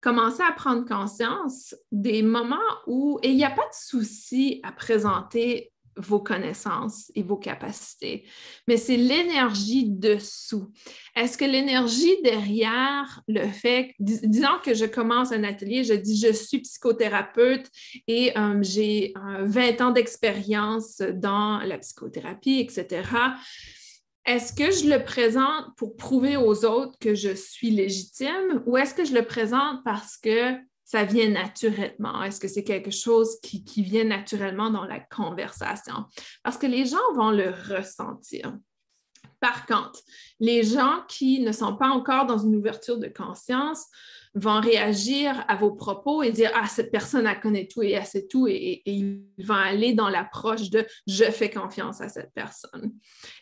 [0.00, 2.56] commencer à prendre conscience des moments
[2.86, 8.24] où, et il n'y a pas de souci à présenter vos connaissances et vos capacités,
[8.68, 10.70] mais c'est l'énergie dessous.
[11.16, 16.32] Est-ce que l'énergie derrière le fait, disons que je commence un atelier, je dis je
[16.32, 17.66] suis psychothérapeute
[18.06, 23.02] et euh, j'ai 20 ans d'expérience dans la psychothérapie, etc
[24.28, 28.92] est-ce que je le présente pour prouver aux autres que je suis légitime ou est-ce
[28.92, 32.22] que je le présente parce que ça vient naturellement?
[32.22, 36.04] Est-ce que c'est quelque chose qui, vient naturellement dans la conversation?
[36.44, 38.54] Parce que les gens vont le ressentir.
[39.40, 40.00] Par contre,
[40.40, 43.86] les gens qui ne sont pas encore dans une ouverture de conscience
[44.38, 48.04] vont réagir à vos propos et dire Ah, cette personne, elle connaît tout et elle
[48.04, 52.92] sait tout, et, ils vont aller dans l'approche de Je fais confiance à cette personne.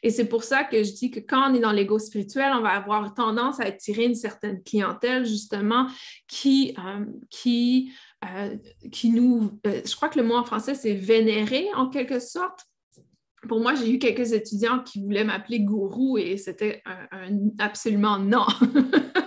[0.03, 2.63] Et c'est pour ça que je dis que quand on est dans l'ego spirituel, on
[2.63, 5.87] va avoir tendance à attirer une certaine clientèle, justement,
[6.29, 7.93] qui, euh, qui,
[8.25, 8.57] euh,
[8.91, 9.59] qui nous.
[9.67, 12.67] Euh, je crois que le mot en français, c'est vénérer en quelque sorte
[13.49, 16.83] pour moi, j'ai eu quelques étudiants qui voulaient m'appeler gourou et c'était
[17.61, 18.45] absolument non.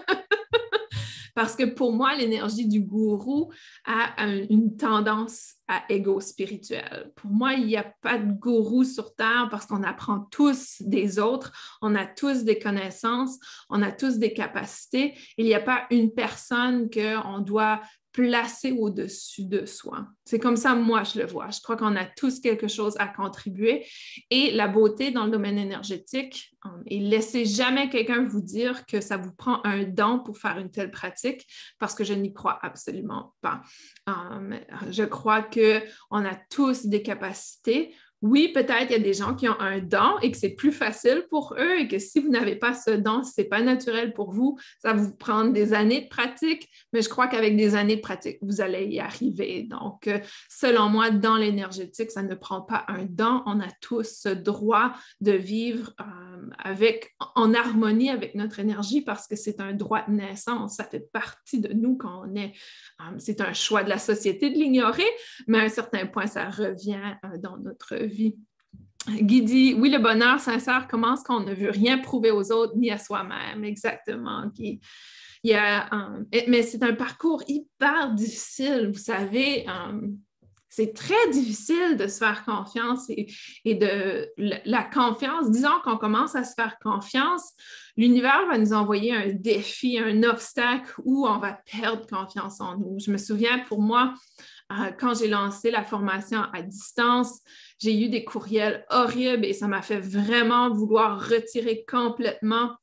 [1.36, 3.52] Parce que pour moi, l'énergie du gourou
[3.86, 7.12] a une tendance à égo spirituel.
[7.16, 11.20] Pour moi, il n'y a pas de gourou sur Terre parce qu'on apprend tous des
[11.20, 13.38] autres, on a tous des connaissances,
[13.70, 15.16] on a tous des capacités.
[15.38, 20.08] Il n'y a pas une personne qu'on doit placé au-dessus de soi.
[20.26, 21.50] C'est comme ça, moi, je le vois.
[21.52, 23.86] Je crois qu'on a tous quelque chose à contribuer.
[24.30, 29.00] Et la beauté dans le domaine énergétique, euh, et laissez jamais quelqu'un vous dire que
[29.00, 31.46] ça vous prend un don pour faire une telle pratique,
[31.78, 33.62] parce que je n'y crois absolument pas.
[34.10, 39.34] Euh, je crois qu'on a tous des capacités oui, peut-être il y a des gens
[39.34, 42.30] qui ont un don et que c'est plus facile pour eux et que si vous
[42.30, 45.74] n'avez pas ce don, ce n'est pas naturel pour vous, ça va vous prendre des
[45.74, 49.64] années de pratique, mais je crois qu'avec des années de pratique, vous allez y arriver.
[49.64, 53.42] Donc, euh, selon moi, dans l'énergétique, ça ne prend pas un don.
[53.46, 56.04] On a tous ce droit de vivre euh,
[56.58, 60.76] avec, en harmonie avec notre énergie parce que c'est un droit de naissance.
[60.76, 62.54] Ça fait partie de nous quand on est.
[63.00, 65.10] Euh, c'est un choix de la société de l'ignorer,
[65.48, 68.36] mais à un certain point, ça revient dans notre vie.
[69.08, 72.76] Guy dit Oui, le bonheur sincère commence quand on ne veut rien prouver aux autres
[72.76, 73.64] ni à soi-même?
[73.64, 74.80] Exactement, Guy.
[75.44, 75.90] Il y a,
[76.48, 79.66] mais c'est un parcours hyper difficile, vous savez.
[80.68, 83.28] c'est très difficile de se faire confiance et,
[83.64, 85.50] et de la confiance.
[85.50, 87.54] Disons qu'on commence à se faire confiance,
[87.96, 93.00] l'univers va nous envoyer un défi, un obstacle où on va perdre confiance en nous.
[93.00, 94.14] Je me souviens pour moi,
[94.72, 97.40] euh, quand j'ai lancé la formation à distance,
[97.80, 102.76] j'ai eu des courriels horribles et ça m'a fait vraiment vouloir retirer complètement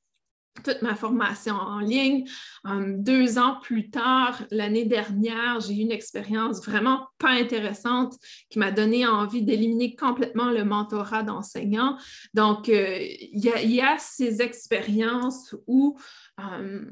[0.65, 2.25] toute ma formation en ligne.
[2.65, 8.15] Um, deux ans plus tard, l'année dernière, j'ai eu une expérience vraiment pas intéressante
[8.49, 11.99] qui m'a donné envie d'éliminer complètement le mentorat d'enseignant.
[12.35, 15.99] Donc, euh, il y, a ces expériences où
[16.39, 16.91] um,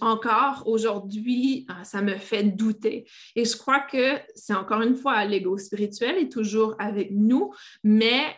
[0.00, 3.08] encore aujourd'hui, euh, ça me fait douter.
[3.36, 8.36] Et je crois que c'est encore une fois, l'ego spirituel est toujours avec nous, mais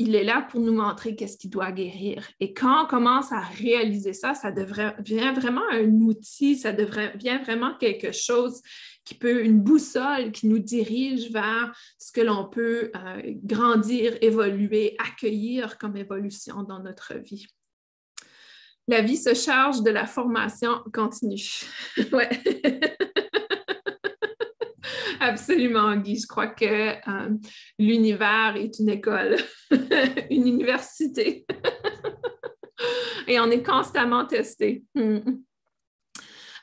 [0.00, 2.24] il est là pour nous montrer qu'est-ce qui doit guérir.
[2.38, 7.76] Et quand on commence à réaliser ça, ça devient vraiment un outil, ça devient vraiment
[7.78, 8.62] quelque chose
[9.04, 14.96] qui peut, une boussole qui nous dirige vers ce que l'on peut euh, grandir, évoluer,
[14.98, 17.48] accueillir comme évolution dans notre vie
[18.88, 21.66] la vie se charge de la formation continue.
[22.12, 22.30] ouais.
[25.20, 26.20] Absolument, Guy.
[26.20, 27.28] Je crois que euh,
[27.78, 29.36] l'univers est une école,
[30.30, 31.44] une université.
[33.26, 34.84] Et on est constamment testé.
[34.94, 35.18] Hmm.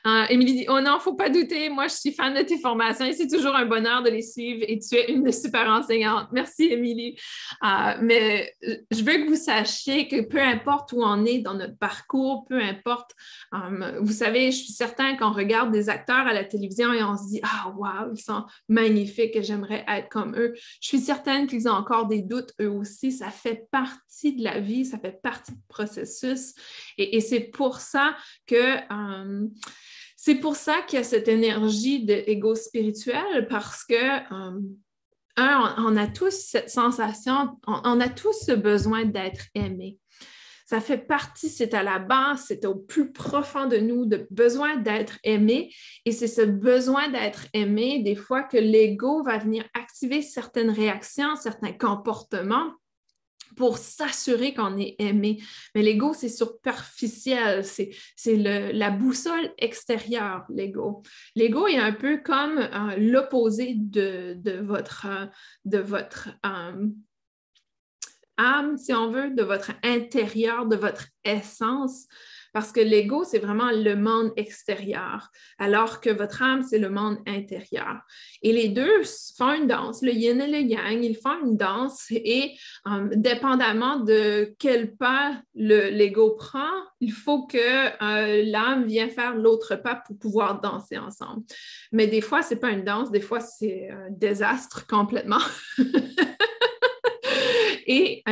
[0.06, 3.04] Euh, Émilie dit Oh non, faut pas douter, moi je suis fan de tes formations
[3.04, 6.28] et c'est toujours un bonheur de les suivre et tu es une super enseignante.
[6.32, 7.16] Merci, Émilie.
[7.64, 11.76] Euh, mais je veux que vous sachiez que peu importe où on est dans notre
[11.76, 13.12] parcours, peu importe,
[13.54, 17.16] euh, vous savez, je suis certaine qu'on regarde des acteurs à la télévision et on
[17.16, 20.54] se dit Ah, wow, ils sont magnifiques et j'aimerais être comme eux.
[20.80, 23.10] Je suis certaine qu'ils ont encore des doutes eux aussi.
[23.10, 26.54] Ça fait partie de la vie, ça fait partie du processus.
[26.96, 28.16] Et c'est pour ça
[28.46, 28.76] que
[30.16, 34.60] c'est pour ça qu'il y a cette énergie d'ego spirituel parce que, euh,
[35.36, 39.98] un, on, a tous cette sensation, on, a tous ce besoin d'être aimé.
[40.64, 44.76] Ça fait partie, c'est à la base, c'est au plus profond de nous, de besoin
[44.76, 45.70] d'être aimé.
[46.06, 51.36] Et c'est ce besoin d'être aimé, des fois, que l'ego va venir activer certaines réactions,
[51.36, 52.72] certains comportements
[53.54, 55.42] pour s'assurer qu'on est aimé.
[55.74, 61.02] Mais l'ego, c'est superficiel, c'est la boussole extérieure, l'ego.
[61.34, 65.06] L'ego est un peu comme euh, l'opposé de, votre,
[65.64, 66.88] de votre euh,
[68.36, 72.06] âme, si on veut, de votre intérieur, de votre essence.
[72.56, 77.18] Parce que l'ego, c'est vraiment le monde extérieur, alors que votre âme, c'est le monde
[77.26, 78.00] intérieur.
[78.40, 79.02] Et les deux
[79.36, 82.54] font une danse, le yin et le yang, ils font une danse et
[82.86, 89.76] euh, dépendamment de quel pas l'ego prend, il faut que euh, l'âme vienne faire l'autre
[89.76, 91.42] pas pour pouvoir danser ensemble.
[91.92, 95.42] Mais des fois, ce n'est pas une danse, des fois, c'est un désastre complètement.
[97.86, 98.22] Et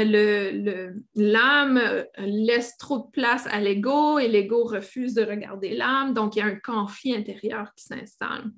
[1.15, 1.81] l'âme
[2.19, 6.13] laisse trop de place à l'ego et l'ego refuse de regarder l'âme.
[6.13, 8.51] Donc, il y a un conflit intérieur qui s'installe.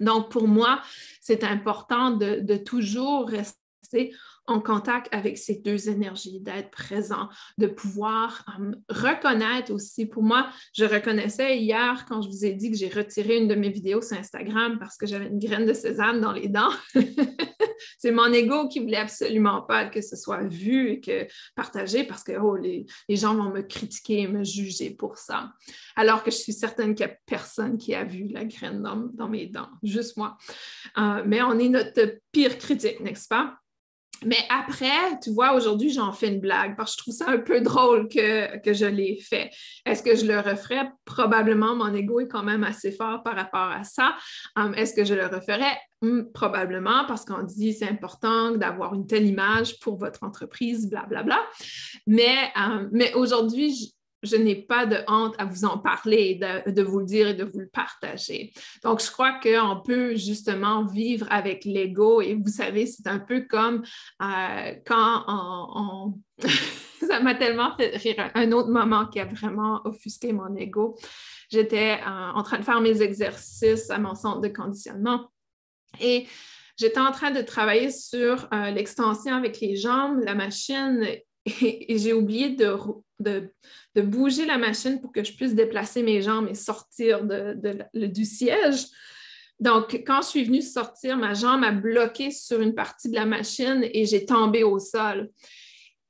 [0.00, 0.80] Donc, pour moi,
[1.20, 3.61] c'est important de, toujours rester
[4.46, 7.28] en contact avec ces deux énergies, d'être présent,
[7.58, 8.44] de pouvoir
[8.88, 10.06] reconnaître aussi.
[10.06, 13.54] Pour moi, je reconnaissais hier quand je vous ai dit que j'ai retiré une de
[13.54, 16.72] mes vidéos sur Instagram parce que j'avais une graine de sésame dans les dents.
[17.98, 22.24] c'est mon ego qui voulait absolument pas que ce soit vu et que partagé parce
[22.24, 25.52] que oh, les, gens vont me critiquer et me juger pour ça.
[25.94, 29.28] Alors que je suis certaine qu'il n'y a personne qui a vu la graine dans,
[29.28, 30.36] mes dents, juste moi.
[30.98, 33.61] Euh, mais on est notre pire critique, n'est-ce pas?
[34.24, 37.38] Mais après, tu vois, aujourd'hui, j'en fais une blague parce que je trouve ça un
[37.38, 39.50] peu drôle que, je l'ai fait.
[39.84, 40.90] Est-ce que je le referais?
[41.04, 44.14] Probablement, mon ego est quand même assez fort par rapport à ça.
[44.56, 45.78] Hum, est-ce que je le referais?
[46.02, 51.22] Hum, probablement, parce qu'on dit c'est important d'avoir une telle image pour votre entreprise, blablabla.
[51.22, 51.46] Bla, bla.
[52.06, 57.00] Mais, hum, mais aujourd'hui, je n'ai pas de honte à vous en parler, de, vous
[57.00, 58.52] le dire et de vous le partager.
[58.84, 63.42] Donc, je crois qu'on peut justement vivre avec l'ego et vous savez, c'est un peu
[63.42, 63.82] comme
[64.22, 66.14] euh, quand on...
[67.06, 68.30] ça m'a tellement fait rire.
[68.34, 70.96] Un autre moment qui a vraiment offusqué mon ego.
[71.50, 75.30] J'étais euh, en train de faire mes exercices à mon centre de conditionnement
[76.00, 76.26] et
[76.78, 81.04] j'étais en train de travailler sur euh, l'extension avec les jambes, la machine,
[81.46, 83.50] et, j'ai oublié de,
[83.96, 87.22] bouger la machine pour que je puisse déplacer mes jambes et sortir
[87.94, 88.86] du siège.
[89.60, 93.26] Donc, quand je suis venue sortir, ma jambe a bloqué sur une partie de la
[93.26, 95.30] machine et j'ai tombé au sol.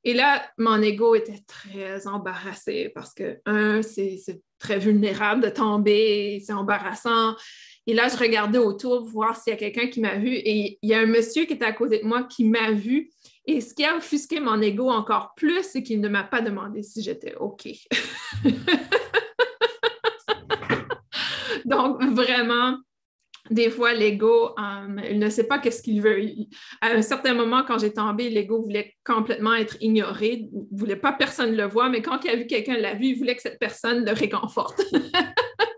[0.05, 6.43] Et là, mon ego était très embarrassé parce que, un, c'est très vulnérable de tomber,
[6.45, 7.37] c'est embarrassant.
[7.87, 10.35] Et là, je regardais autour pour voir s'il y a quelqu'un qui m'a vu.
[10.35, 13.11] Et il y a un monsieur qui était à côté de moi qui m'a vu
[13.47, 16.83] et ce qui a offusqué mon ego encore plus, c'est qu'il ne m'a pas demandé
[16.83, 17.69] si j'étais OK.
[21.65, 22.77] Donc, vraiment,
[23.51, 26.21] des fois, l'ego, euh, il ne sait pas qu'est-ce qu'il veut.
[26.81, 31.13] à un certain moment, quand j'ai tombé, l'ego voulait complètement être ignoré, ne voulait pas
[31.13, 33.59] personne le voir, mais quand il a vu quelqu'un l'a vu, il voulait que cette
[33.59, 34.81] personne le réconforte.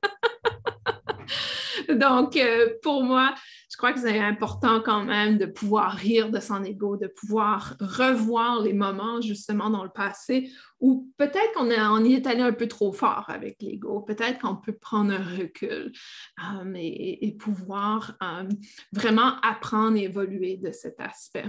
[1.99, 3.35] Donc, euh, pour moi,
[3.71, 7.77] je crois que c'est important quand même de pouvoir rire de son ego, de pouvoir
[7.81, 12.69] revoir les moments justement dans le passé où peut-être qu'on y est allé un peu
[12.69, 15.93] trop fort avec l'ego, peut-être qu'on peut prendre un recul
[16.41, 18.49] euh, et, pouvoir euh,
[18.93, 21.47] vraiment apprendre et évoluer de cet aspect.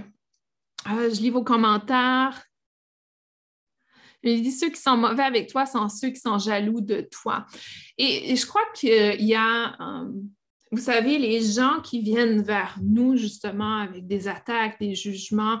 [0.86, 2.42] Je lis vos commentaires.
[4.22, 7.46] Je dis ceux qui sont mauvais avec toi sont ceux qui sont jaloux de toi.
[7.98, 9.76] et je crois qu'il y a
[10.72, 15.60] vous savez, les gens qui viennent vers nous justement avec des attaques, des jugements,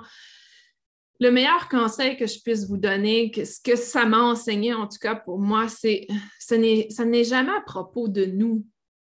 [1.20, 4.86] le meilleur conseil que je puisse vous donner, que ce que ça m'a enseigné en
[4.86, 6.06] tout cas pour moi, c'est
[6.38, 8.66] ce n'est jamais à propos de nous.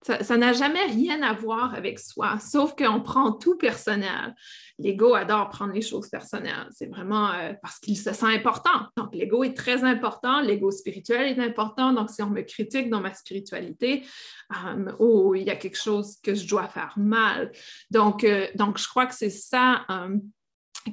[0.05, 4.35] Ça n'a jamais rien à voir avec soi, sauf qu'on prend tout personnel.
[4.79, 6.69] L'ego adore prendre les choses personnelles.
[6.73, 8.89] C'est vraiment euh, parce qu'il se sent important.
[8.99, 11.93] Donc, l'ego est très important, l'ego spirituel est important.
[11.93, 14.05] Donc, si on me critique dans ma spiritualité,
[14.53, 17.51] euh, oh, il y a quelque chose que je dois faire mal.
[17.91, 19.87] Donc, euh, donc je crois que c'est ça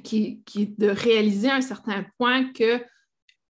[0.04, 2.82] qui, qui, de réaliser à un certain point que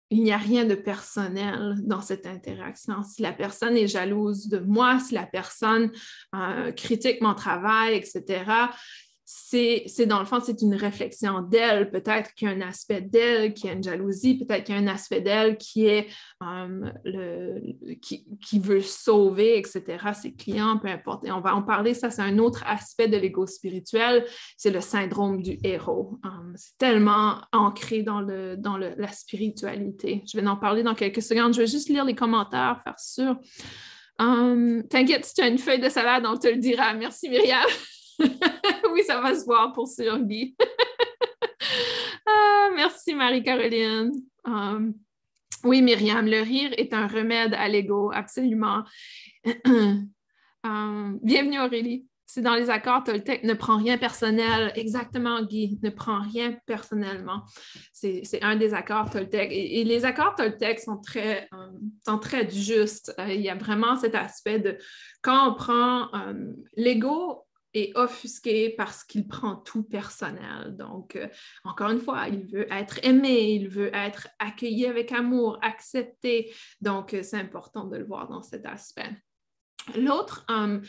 [0.10, 3.04] il n'y a rien de personnel dans cette interaction.
[3.04, 5.92] Si la personne est jalouse de moi, si la personne
[6.34, 8.46] euh, critique mon travail, etc.,
[9.30, 11.92] c'est dans le fond, c'est une réflexion d'elle.
[11.92, 14.82] Peut-être qu'il y a un aspect d'elle qui a une jalousie, peut-être qu'il y a
[14.82, 16.08] un aspect d'elle qui est
[16.42, 17.60] euh,
[18.02, 19.84] qui, veut sauver, etc.
[20.14, 21.26] Ses clients, peu importe.
[21.26, 24.26] Et on va en parler, ça, c'est un autre aspect de l'ego spirituel,
[24.56, 26.18] c'est le syndrome du héros.
[26.24, 30.24] Euh, c'est tellement ancré dans, le, dans le, la spiritualité.
[30.26, 31.54] Je vais en parler dans quelques secondes.
[31.54, 33.36] Je vais juste lire les commentaires, faire sûr.
[34.22, 36.94] Euh, t'inquiète, si tu as une feuille de salade, on te le dira.
[36.94, 37.68] Merci, Myriam.
[38.94, 40.56] oui, ça va se voir pour survie.
[42.26, 44.12] ah, merci, Marie-Caroline.
[44.46, 44.94] Um,
[45.64, 48.84] oui, Myriam, le rire est un remède à l'ego, absolument.
[50.64, 52.08] Um, bienvenue, Aurélie.
[52.26, 54.74] C'est dans les accords Toltec, ne prends rien personnel.
[54.76, 57.44] Exactement, Guy, ne prends rien personnellement.
[57.94, 59.50] C'est un des accords Toltec.
[59.50, 63.14] Et, les accords Toltec sont très, um, justes.
[63.18, 64.78] Euh, il y a vraiment cet aspect de
[65.22, 66.10] quand on prend
[66.76, 67.47] l'ego,
[67.96, 70.76] offusqué parce qu'il prend tout personnel.
[70.78, 71.28] Donc, euh,
[71.64, 76.54] encore une fois, il veut être aimé, il veut être accueilli avec amour, accepté.
[76.82, 79.10] Donc, euh, c'est important de le voir dans cet aspect.
[79.96, 80.80] L'autre, euh,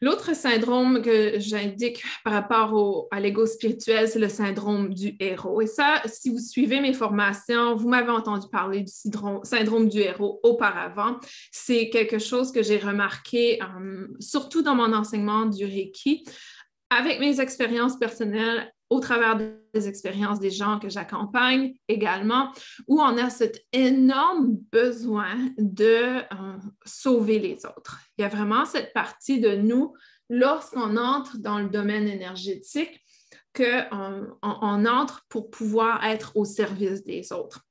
[0.00, 5.60] L'autre syndrome que j'indique par rapport à l'ego spirituel, c'est le syndrome du héros.
[5.60, 10.38] Et ça, si vous suivez mes formations, vous m'avez entendu parler du syndrome, du héros
[10.44, 11.16] auparavant.
[11.50, 16.24] C'est quelque chose que j'ai remarqué, euh, surtout dans mon enseignement du Reiki,
[16.90, 19.36] avec mes expériences personnelles au travers
[19.78, 22.52] des expériences des gens que j'accompagne également,
[22.86, 28.00] où on a cet énorme besoin de euh, sauver les autres.
[28.16, 29.94] Il y a vraiment cette partie de nous,
[30.28, 33.00] lorsqu'on entre dans le domaine énergétique,
[33.54, 37.64] qu'on on, entre pour pouvoir être au service des autres.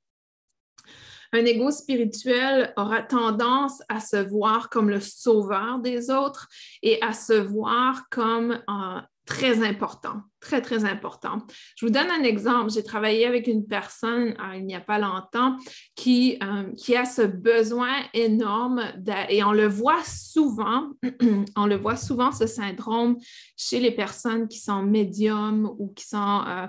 [1.33, 6.47] Un ego spirituel aura tendance à se voir comme le sauveur des autres
[6.81, 11.45] et à se voir comme un très important, très, très important.
[11.75, 12.71] Je vous donne un exemple.
[12.71, 15.57] J'ai travaillé avec une personne euh, il n'y a pas longtemps
[15.95, 18.82] qui, euh, qui a ce besoin énorme
[19.30, 20.91] et on le voit souvent,
[21.57, 23.17] on le voit souvent, ce syndrome
[23.57, 26.67] chez les personnes qui sont médiums ou qui sont euh,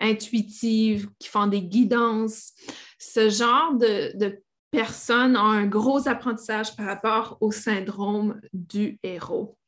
[0.00, 2.52] intuitives, qui font des guidances.
[2.98, 4.40] Ce genre de, de
[4.70, 9.58] personnes ont un gros apprentissage par rapport au syndrome du héros.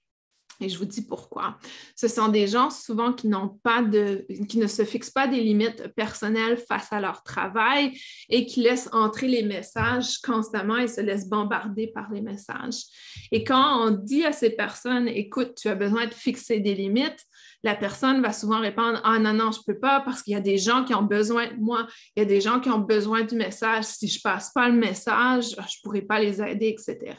[0.61, 1.59] Et je vous dis pourquoi.
[1.97, 5.41] Ce sont des gens souvent qui n'ont pas de, qui ne se fixent pas des
[5.41, 7.99] limites personnelles face à leur travail
[8.29, 12.83] et qui laissent entrer les messages constamment et se laissent bombarder par les messages.
[13.33, 17.27] Et quand on dit à ces personnes, écoute, tu as besoin de fixer des limites,
[17.63, 20.37] la personne va souvent répondre Ah non, non, je ne peux pas parce qu'il y
[20.37, 21.87] a des gens qui ont besoin de moi,
[22.17, 23.85] il y a des gens qui ont besoin du message.
[23.85, 27.17] Si je ne passe pas le message, je ne pourrai pas les aider, etc.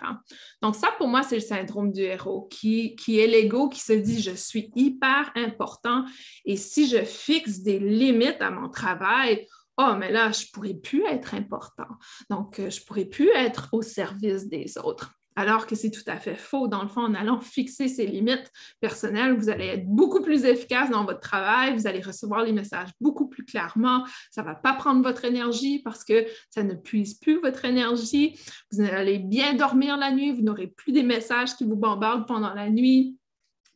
[0.61, 3.93] Donc, ça, pour moi, c'est le syndrome du héros qui, qui est l'ego qui se
[3.93, 6.05] dit Je suis hyper important
[6.45, 10.73] et si je fixe des limites à mon travail, oh, mais là, je ne pourrais
[10.73, 11.87] plus être important.
[12.29, 15.13] Donc, euh, je ne pourrais plus être au service des autres.
[15.37, 16.67] Alors que c'est tout à fait faux.
[16.67, 18.51] Dans le fond, en allant fixer ses limites
[18.81, 22.89] personnelles, vous allez être beaucoup plus efficace dans votre travail, vous allez recevoir les messages
[22.99, 27.13] beaucoup plus clairement, ça ne va pas prendre votre énergie parce que ça ne puise
[27.13, 28.37] plus votre énergie,
[28.71, 32.53] vous allez bien dormir la nuit, vous n'aurez plus des messages qui vous bombardent pendant
[32.53, 33.17] la nuit.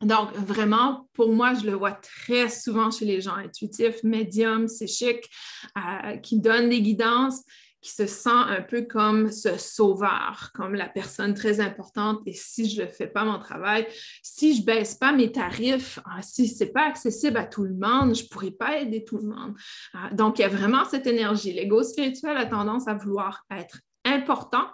[0.02, 5.30] Donc, vraiment, pour moi, je le vois très souvent chez les gens intuitifs, médiums, psychiques,
[5.78, 7.42] euh, qui donnent des guidances
[7.86, 12.20] qui se sent un peu comme ce sauveur, comme la personne très importante.
[12.26, 13.86] Et si je ne fais pas mon travail,
[14.22, 17.62] si je ne baisse pas mes tarifs, ah, si ce n'est pas accessible à tout
[17.62, 19.54] le monde, je ne pourrai pas aider tout le monde.
[19.94, 21.52] Ah, donc, il y a vraiment cette énergie.
[21.52, 23.78] L'ego spirituel a tendance à vouloir être
[24.16, 24.64] important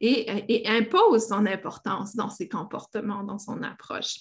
[0.00, 4.16] et, impose son importance dans ses comportements, dans son approche.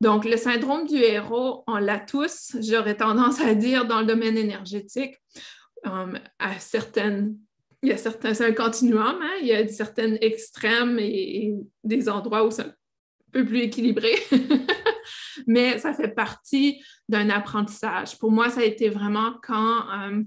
[0.00, 4.36] Donc, le syndrome du héros, on l'a tous, j'aurais tendance à dire, dans le domaine
[4.36, 5.16] énergétique,
[5.86, 7.36] euh, à certaines
[7.82, 9.36] il y a certains, c'est un continuum, hein?
[9.40, 12.74] il y a certains extrêmes et, des endroits où c'est un
[13.32, 14.14] peu plus équilibré.
[15.46, 18.18] Mais ça fait partie d'un apprentissage.
[18.18, 20.22] Pour moi, ça a été vraiment quand euh,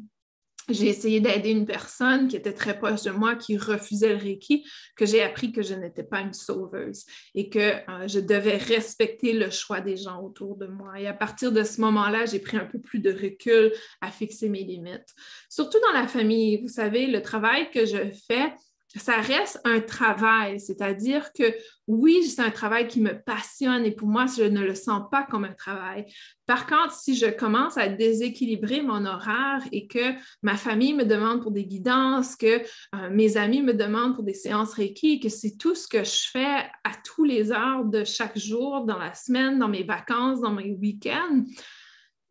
[0.70, 4.66] j'ai essayé d'aider une personne qui était très proche de moi, qui refusait le Reiki,
[4.96, 9.34] que j'ai appris que je n'étais pas une sauveuse et que euh, je devais respecter
[9.34, 11.00] le choix des gens autour de moi.
[11.00, 14.50] Et à partir de ce moment-là, j'ai pris un peu plus de recul à fixer
[14.50, 15.14] mes limites.
[15.50, 17.98] Surtout dans la famille, vous savez, le travail que je
[18.28, 18.54] fais,
[18.96, 21.44] ça reste un travail, c'est-à-dire que
[21.88, 25.24] oui, c'est un travail qui me passionne et pour moi, je ne le sens pas
[25.24, 26.06] comme un travail.
[26.46, 31.42] Par contre, si je commence à déséquilibrer mon horaire et que ma famille me demande
[31.42, 32.62] pour des guidances, que
[32.96, 36.30] euh, mes amis me demandent pour des séances Reiki, que c'est tout ce que je
[36.32, 40.54] fais à tous les heures de chaque jour, dans la semaine, dans mes vacances, dans
[40.54, 41.44] mes week-ends,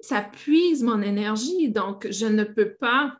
[0.00, 1.70] ça puise mon énergie.
[1.70, 3.16] Donc, je ne peux pas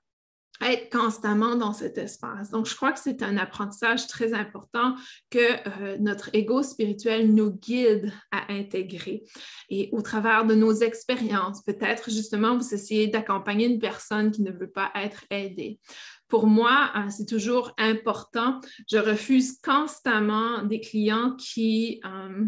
[0.61, 2.51] être constamment dans cet espace.
[2.51, 4.95] Donc, je crois que c'est un apprentissage très important
[5.31, 9.25] que euh, notre ego spirituel nous guide à intégrer.
[9.69, 14.53] Et au travers de nos expériences, peut-être justement, vous essayez d'accompagner une personne qui ne
[14.53, 15.81] veut pas être aidée.
[16.29, 18.61] Pour moi, euh, c'est toujours important.
[18.91, 22.01] Je refuse constamment des clients qui...
[22.05, 22.47] Euh,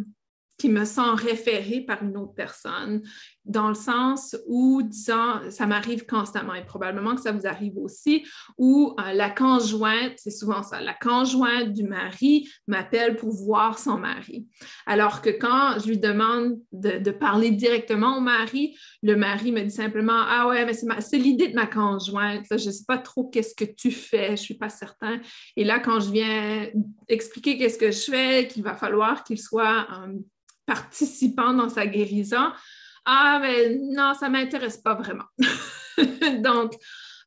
[0.65, 3.03] me sent référée par une autre personne,
[3.47, 8.27] dans le sens où, disons, ça m'arrive constamment et probablement que ça vous arrive aussi,
[8.59, 13.99] où euh, la conjointe, c'est souvent ça, la conjointe du mari m'appelle pour voir son
[13.99, 14.47] mari.
[14.85, 19.71] Alors que quand je lui demande de, parler directement au mari, le mari me dit
[19.71, 23.55] simplement Ah ouais, mais c'est l'idée de ma conjointe, je ne sais pas trop qu'est-ce
[23.55, 25.21] que tu fais, je ne suis pas certain.
[25.57, 26.67] Et là, quand je viens
[27.09, 30.15] expliquer qu'est-ce que je fais, qu'il va falloir qu'il soit euh,
[30.67, 32.53] participant dans sa guérison,
[33.07, 35.25] ah, mais non, ça ne m'intéresse pas vraiment.
[36.43, 36.73] Donc,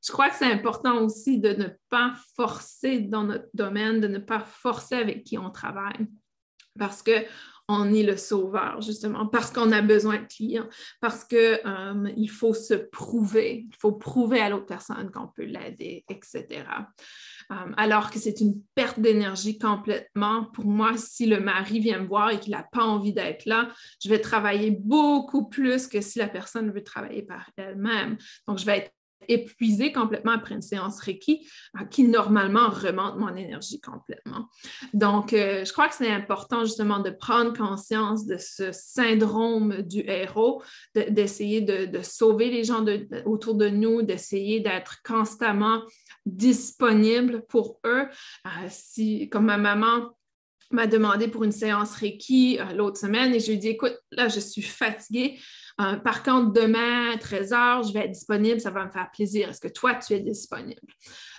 [0.05, 4.19] je crois que c'est important aussi de ne pas forcer dans notre domaine, de ne
[4.19, 6.07] pas forcer avec qui on travaille.
[6.77, 7.25] Parce que
[7.71, 10.67] on est le sauveur, justement, parce qu'on a besoin de clients,
[10.99, 16.03] parce qu'il euh, faut se prouver, il faut prouver à l'autre personne qu'on peut l'aider,
[16.09, 16.63] etc.
[17.51, 20.45] Euh, alors que c'est une perte d'énergie complètement.
[20.53, 23.69] Pour moi, si le mari vient me voir et qu'il n'a pas envie d'être là,
[24.03, 28.17] je vais travailler beaucoup plus que si la personne veut travailler par elle-même.
[28.47, 28.91] Donc, je vais être
[29.27, 31.47] épuisée complètement après une séance Reiki
[31.79, 34.49] euh, qui normalement remonte mon énergie complètement.
[34.93, 39.99] Donc, euh, je crois que c'est important justement de prendre conscience de ce syndrome du
[40.01, 40.63] héros,
[40.95, 42.85] d'essayer de, sauver les gens
[43.25, 45.81] autour de nous, d'essayer d'être constamment
[46.25, 48.07] disponible pour eux.
[48.45, 50.11] Euh, si, comme ma maman,
[50.71, 54.27] m'a demandé pour une séance Reiki l'autre semaine et je lui ai dit, écoute, là,
[54.27, 55.39] je suis fatiguée.
[55.79, 59.49] Euh, par contre, demain, 13 heures, je vais être disponible, ça va me faire plaisir.
[59.49, 60.81] Est-ce que toi, tu es disponible?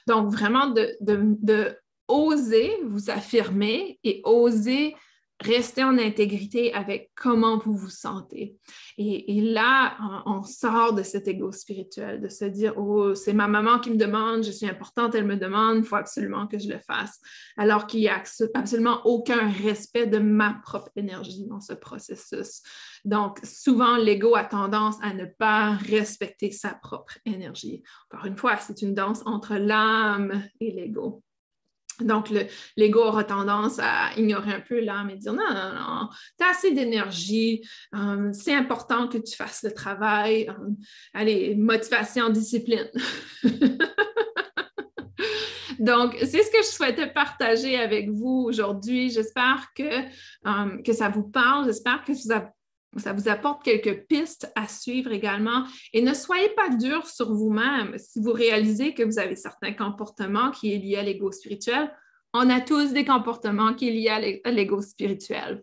[0.07, 1.77] Donc, vraiment, de
[2.09, 4.95] oser vous affirmer et oser
[5.41, 8.57] rester en intégrité avec comment vous vous sentez.
[8.99, 13.79] Et, là, on, sort de cet ego spirituel, de se dire, oh, c'est ma maman
[13.79, 16.79] qui me demande, je suis importante, elle me demande, il faut absolument que je le
[16.79, 17.21] fasse,
[17.57, 18.23] alors qu'il n'y a
[18.55, 22.63] absolument aucun respect de ma propre énergie dans ce processus.
[23.05, 27.83] Donc, souvent, l'ego a tendance à ne pas respecter sa propre énergie.
[28.11, 31.23] Encore une fois, c'est une danse entre l'âme et l'ego.
[32.01, 32.31] Donc,
[32.77, 36.51] l'ego aura tendance à ignorer un peu l'âme et dire non, non, non, tu as
[36.51, 37.63] assez d'énergie,
[37.95, 40.49] euh, c'est important que tu fasses le travail.
[40.49, 40.71] Euh,
[41.15, 42.91] allez, motivation, discipline.
[45.79, 49.11] Donc, c'est ce que je souhaitais partager avec vous aujourd'hui.
[49.11, 51.65] J'espère que, euh, que ça vous parle.
[51.65, 52.49] J'espère que vous avez
[52.97, 55.65] ça vous apporte quelques pistes à suivre également.
[55.93, 60.51] Et ne soyez pas dur sur vous-même si vous réalisez que vous avez certains comportements
[60.51, 61.93] qui sont liés à l'ego spirituel.
[62.33, 65.63] On a tous des comportements qui sont liés à l'ego spirituel.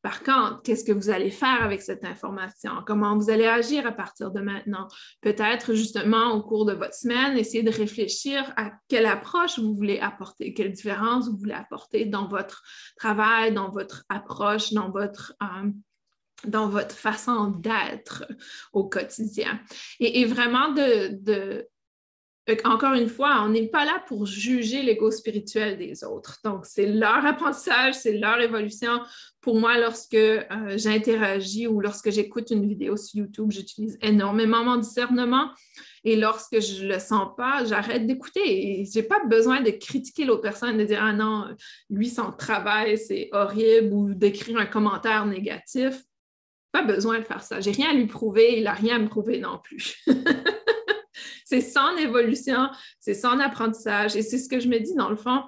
[0.00, 2.70] Par contre, qu'est-ce que vous allez faire avec cette information?
[2.86, 4.86] Comment vous allez agir à partir de maintenant?
[5.20, 9.98] Peut-être justement au cours de votre semaine, essayer de réfléchir à quelle approche vous voulez
[9.98, 12.62] apporter, quelle différence vous voulez apporter dans votre
[12.96, 15.70] travail, dans votre approche, dans votre euh,
[16.44, 18.24] dans votre façon d'être
[18.72, 19.60] au quotidien.
[20.00, 21.66] Et, vraiment de,
[22.64, 26.38] encore une fois, on n'est pas là pour juger l'ego spirituel des autres.
[26.44, 29.00] Donc, c'est leur apprentissage, c'est leur évolution.
[29.40, 30.44] Pour moi, lorsque euh,
[30.76, 35.50] j'interagis ou lorsque j'écoute une vidéo sur YouTube, j'utilise énormément mon discernement.
[36.04, 38.84] Et lorsque je ne le sens pas, j'arrête d'écouter.
[38.84, 41.48] Je n'ai pas besoin de critiquer l'autre personne, de dire Ah non,
[41.90, 46.02] lui, son travail, c'est horrible ou d'écrire un commentaire négatif
[46.72, 47.60] pas besoin de faire ça.
[47.60, 50.02] J'ai rien à lui prouver, il n'a rien à me prouver non plus.
[51.44, 52.68] c'est son évolution,
[53.00, 55.42] c'est son apprentissage et c'est ce que je me dis dans le fond.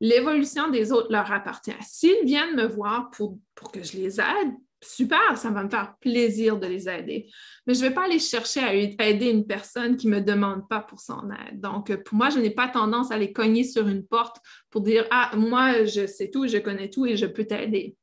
[0.00, 1.72] L'évolution des autres leur appartient.
[1.80, 4.52] S'ils viennent me voir pour, pour que je les aide,
[4.82, 7.30] super, ça va me faire plaisir de les aider.
[7.66, 10.68] Mais je ne vais pas aller chercher à aider une personne qui ne me demande
[10.68, 11.60] pas pour son aide.
[11.60, 14.38] Donc, pour moi, je n'ai pas tendance à les cogner sur une porte
[14.70, 17.96] pour dire, ah, moi, je sais tout, je connais tout et je peux t'aider.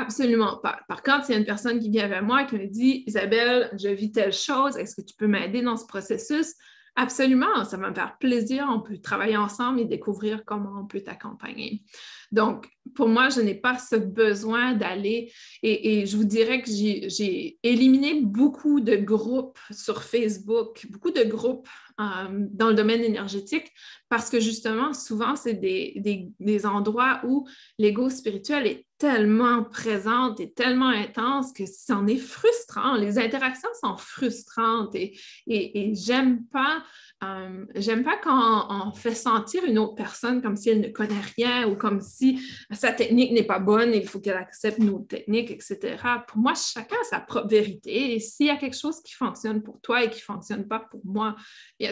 [0.00, 0.78] Absolument pas.
[0.86, 3.02] Par contre, s'il y a une personne qui vient vers moi et qui me dit
[3.08, 6.54] Isabelle, je vis telle chose, est-ce que tu peux m'aider dans ce processus?
[6.94, 8.68] Absolument, ça va me faire plaisir.
[8.70, 11.82] On peut travailler ensemble et découvrir comment on peut t'accompagner.
[12.30, 15.32] Donc, pour moi, je n'ai pas ce besoin d'aller
[15.64, 21.68] et, je vous dirais que j'ai éliminé beaucoup de groupes sur Facebook, beaucoup de groupes
[22.00, 23.72] euh, dans le domaine énergétique
[24.08, 30.50] parce que justement, souvent, c'est des, des, endroits où l'ego spirituel est tellement présente et
[30.50, 32.96] tellement intense que c'en est frustrant.
[32.96, 36.82] Les interactions sont frustrantes et, et, j'aime pas,
[37.22, 37.64] euh,
[38.04, 41.76] pas quand on, fait sentir une autre personne comme si elle ne connaît rien ou
[41.76, 42.40] comme si
[42.72, 45.96] sa technique n'est pas bonne et il faut qu'elle accepte nos techniques, etc.
[46.26, 49.80] Pour moi, chacun a sa propre vérité s'il y a quelque chose qui fonctionne pour
[49.80, 51.36] toi et qui ne fonctionne pas pour moi,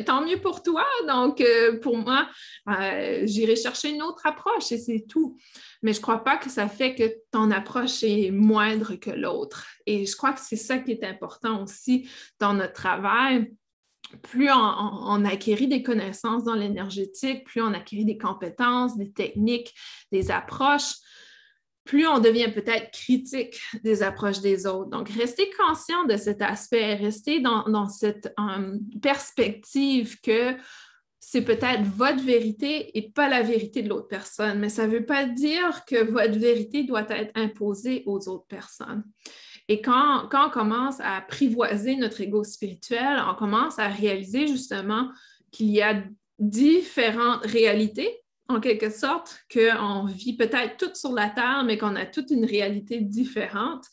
[0.04, 0.84] tant mieux pour toi.
[1.06, 2.28] Donc, euh, pour moi,
[2.68, 5.36] euh, j'irai chercher une autre approche et c'est tout
[5.86, 9.66] mais je ne crois pas que ça fait que ton approche est moindre que l'autre.
[9.86, 12.08] Et je crois que c'est ça qui est important aussi
[12.40, 13.52] dans notre travail.
[14.22, 19.74] Plus on, acquérit des connaissances dans l'énergétique, plus on acquérit des compétences, des techniques,
[20.12, 20.94] des approches,
[21.84, 24.90] plus on devient peut-être critique des approches des autres.
[24.90, 30.56] Donc, restez conscient de cet aspect, restez dans, cette euh, perspective que
[31.28, 35.04] c'est peut-être votre vérité et pas la vérité de l'autre personne, mais ça ne veut
[35.04, 39.02] pas dire que votre vérité doit être imposée aux autres personnes.
[39.66, 45.10] Et quand, on commence à apprivoiser notre ego spirituel, on commence à réaliser justement
[45.50, 46.00] qu'il y a
[46.38, 52.06] différentes réalités en quelque sorte, qu'on vit peut-être toutes sur la Terre, mais qu'on a
[52.06, 53.84] toute une réalité différente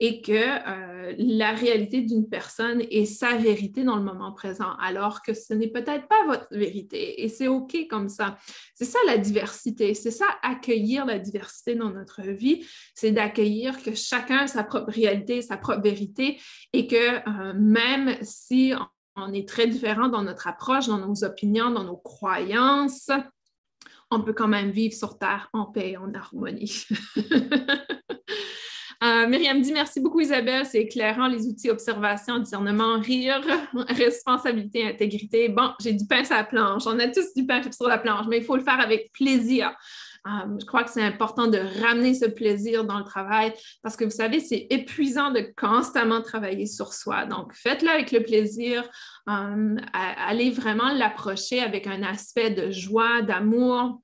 [0.00, 5.22] et que euh, la réalité d'une personne est sa vérité dans le moment présent, alors
[5.22, 7.22] que ce n'est peut-être pas votre vérité.
[7.24, 8.38] Et c'est OK comme ça.
[8.74, 9.94] C'est ça la diversité.
[9.94, 12.64] C'est ça accueillir la diversité dans notre vie.
[12.94, 16.40] C'est d'accueillir que chacun a sa propre réalité, sa propre vérité
[16.72, 16.94] et que
[17.28, 18.72] euh, même si
[19.16, 23.10] on est très différent dans notre approche, dans nos opinions, dans nos croyances,
[24.10, 26.86] on peut quand même vivre sur Terre en paix, en harmonie.
[29.04, 33.40] Euh, Myriam dit merci beaucoup Isabelle, c'est éclairant les outils observation, discernement, rire,
[33.88, 35.48] responsabilité, intégrité.
[35.48, 38.26] Bon, j'ai du pain sur la planche, on a tous du pain sur la planche,
[38.28, 39.72] mais il faut le faire avec plaisir.
[40.26, 44.04] Euh, je crois que c'est important de ramener ce plaisir dans le travail parce que
[44.04, 47.24] vous savez, c'est épuisant de constamment travailler sur soi.
[47.24, 48.82] Donc, faites-le avec le plaisir.
[49.28, 54.00] Euh, allez vraiment l'approcher avec un aspect de joie, d'amour,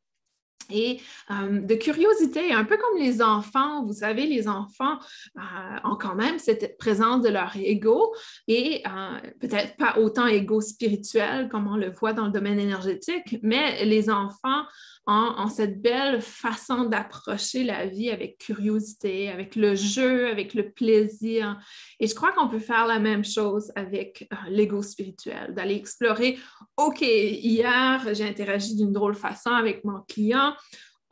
[0.70, 1.00] et
[1.30, 3.84] euh, de curiosité, un peu comme les enfants.
[3.84, 4.98] Vous savez, les enfants
[5.36, 5.40] euh,
[5.84, 8.14] ont quand même cette présence de leur ego
[8.48, 13.38] et euh, peut-être pas autant ego spirituel comme on le voit dans le domaine énergétique,
[13.42, 14.64] mais les enfants
[15.06, 21.58] ont, cette belle façon d'approcher la vie avec curiosité, avec le jeu, avec le plaisir.
[22.00, 26.38] Et je crois qu'on peut faire la même chose avec l'ego spirituel, d'aller explorer,
[26.76, 30.54] OK, hier, j'ai interagi d'une drôle façon avec mon client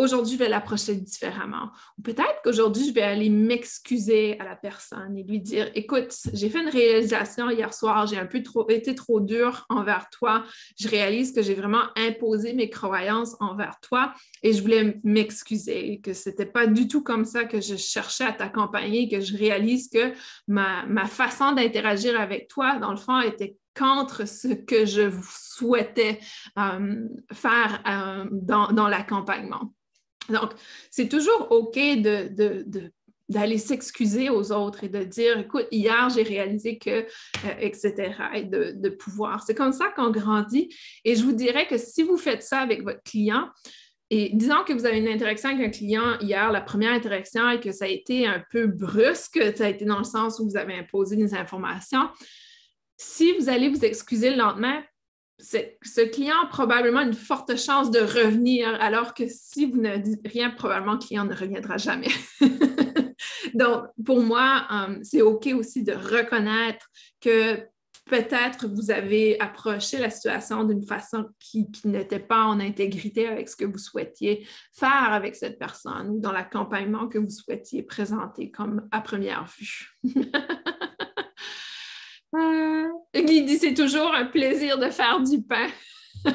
[0.02, 1.70] aujourd'hui, je vais l'approcher différemment.
[1.98, 6.50] Ou peut-être qu'aujourd'hui, je vais aller m'excuser à la personne et lui dire, écoute, j'ai
[6.50, 10.44] fait une réalisation hier soir, j'ai un peu trop, été trop dur envers toi.
[10.78, 16.12] Je réalise que j'ai vraiment imposé mes croyances envers toi et je voulais m'excuser, que
[16.12, 19.88] ce n'était pas du tout comme ça que je cherchais à t'accompagner, que je réalise
[19.88, 20.12] que
[20.48, 26.20] ma, façon d'interagir avec toi, dans le fond, était contre ce que je souhaitais
[26.58, 29.72] euh, faire euh, dans l'accompagnement.
[30.28, 30.52] Donc,
[30.90, 31.78] c'est toujours OK
[33.28, 38.44] d'aller s'excuser aux autres et de dire, écoute, hier, j'ai réalisé que, euh, etc., et
[38.44, 39.42] de, pouvoir.
[39.42, 40.74] C'est comme ça qu'on grandit.
[41.04, 43.48] Et je vous dirais que si vous faites ça avec votre client,
[44.10, 47.60] et disons que vous avez une interaction avec un client hier, la première interaction, et
[47.60, 50.58] que ça a été un peu brusque, ça a été dans le sens où vous
[50.58, 52.08] avez imposé des informations,
[52.98, 54.82] si vous allez vous excuser le lendemain,
[55.42, 60.26] ce client a probablement une forte chance de revenir, alors que si vous ne dites
[60.26, 62.08] rien, probablement le client ne reviendra jamais.
[63.54, 66.86] Donc, pour moi, euh, c'est OK aussi de reconnaître
[67.20, 67.60] que
[68.06, 73.56] peut-être vous avez approché la situation d'une façon qui, n'était pas en intégrité avec ce
[73.56, 78.88] que vous souhaitiez faire avec cette personne ou dans l'accompagnement que vous souhaitiez présenter comme
[78.90, 79.96] à première vue.
[82.34, 85.68] Euh, Guy dit c'est toujours un plaisir de faire du pain.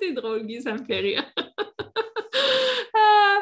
[0.00, 1.24] T'es drôle, Guy, ça me fait rire.
[2.98, 3.38] Ah,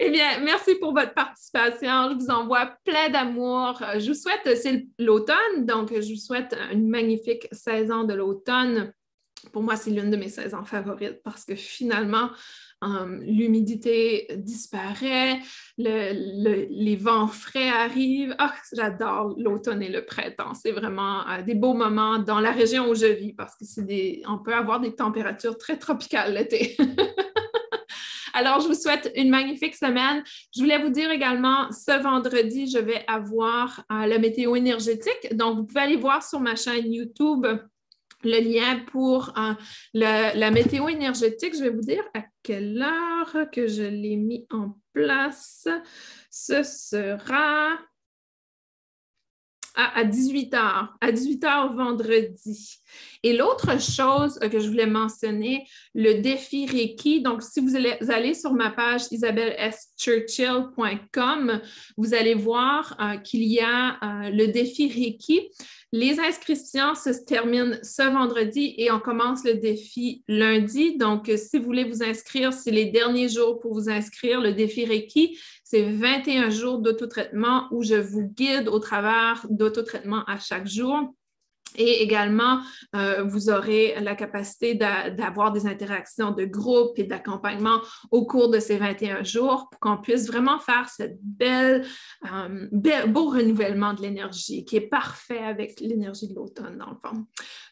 [0.00, 2.10] eh bien, merci pour votre participation.
[2.10, 3.80] Je vous envoie plein d'amour.
[3.98, 8.92] Je vous souhaite, c'est l'automne, donc je vous souhaite une magnifique saison de l'automne.
[9.52, 12.30] Pour moi, c'est l'une de mes saisons favorites parce que finalement,
[12.82, 15.40] Hum, l'humidité disparaît,
[15.78, 18.34] les vents frais arrivent.
[18.38, 20.52] Ah, j'adore l'automne et le printemps.
[20.52, 23.86] C'est vraiment euh, des beaux moments dans la région où je vis parce que c'est
[23.86, 26.76] des, on peut avoir des températures très tropicales l'été.
[28.34, 30.22] Alors, je vous souhaite une magnifique semaine.
[30.54, 35.34] Je voulais vous dire également, ce vendredi, je vais avoir euh, la météo énergétique.
[35.34, 37.46] Donc, vous pouvez aller voir sur ma chaîne YouTube
[38.22, 39.54] le lien pour euh,
[39.94, 41.54] la météo énergétique.
[41.56, 45.68] Je vais vous dire à quelle heure que je l'ai mis en place.
[46.30, 47.78] Ce sera
[49.76, 52.80] à, 18 h, à 18 h vendredi.
[53.22, 57.20] Et l'autre chose que je voulais mentionner, le défi Reiki.
[57.20, 61.60] Donc, si vous allez, sur ma page isabelleschurchill.com,
[61.96, 65.50] vous allez voir euh, qu'il y a euh, le défi Reiki.
[65.96, 70.98] Les inscriptions se terminent ce vendredi et on commence le défi lundi.
[70.98, 74.42] Donc, si vous voulez vous inscrire, c'est les derniers jours pour vous inscrire.
[74.42, 80.38] Le défi Reiki, c'est 21 jours d'autotraitement où je vous guide au travers d'autotraitement à
[80.38, 81.14] chaque jour.
[81.76, 82.60] Et également,
[82.94, 88.58] euh, vous aurez la capacité d'avoir des interactions de groupe et d'accompagnement au cours de
[88.58, 91.84] ces 21 jours pour qu'on puisse vraiment faire ce bel,
[92.24, 97.26] euh, beau renouvellement de l'énergie qui est parfait avec l'énergie de l'automne, dans le fond.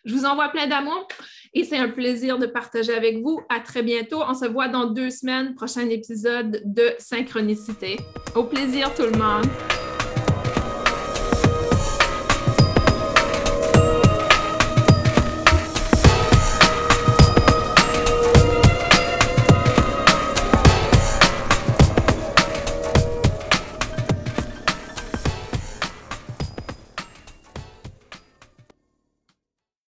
[0.04, 1.08] Je vous envoie plein d'amour
[1.54, 3.40] et c'est un plaisir de partager avec vous.
[3.48, 4.22] À très bientôt.
[4.26, 7.98] On se voit dans deux semaines, prochain épisode de Synchronicité.
[8.34, 9.93] Au plaisir, tout le monde.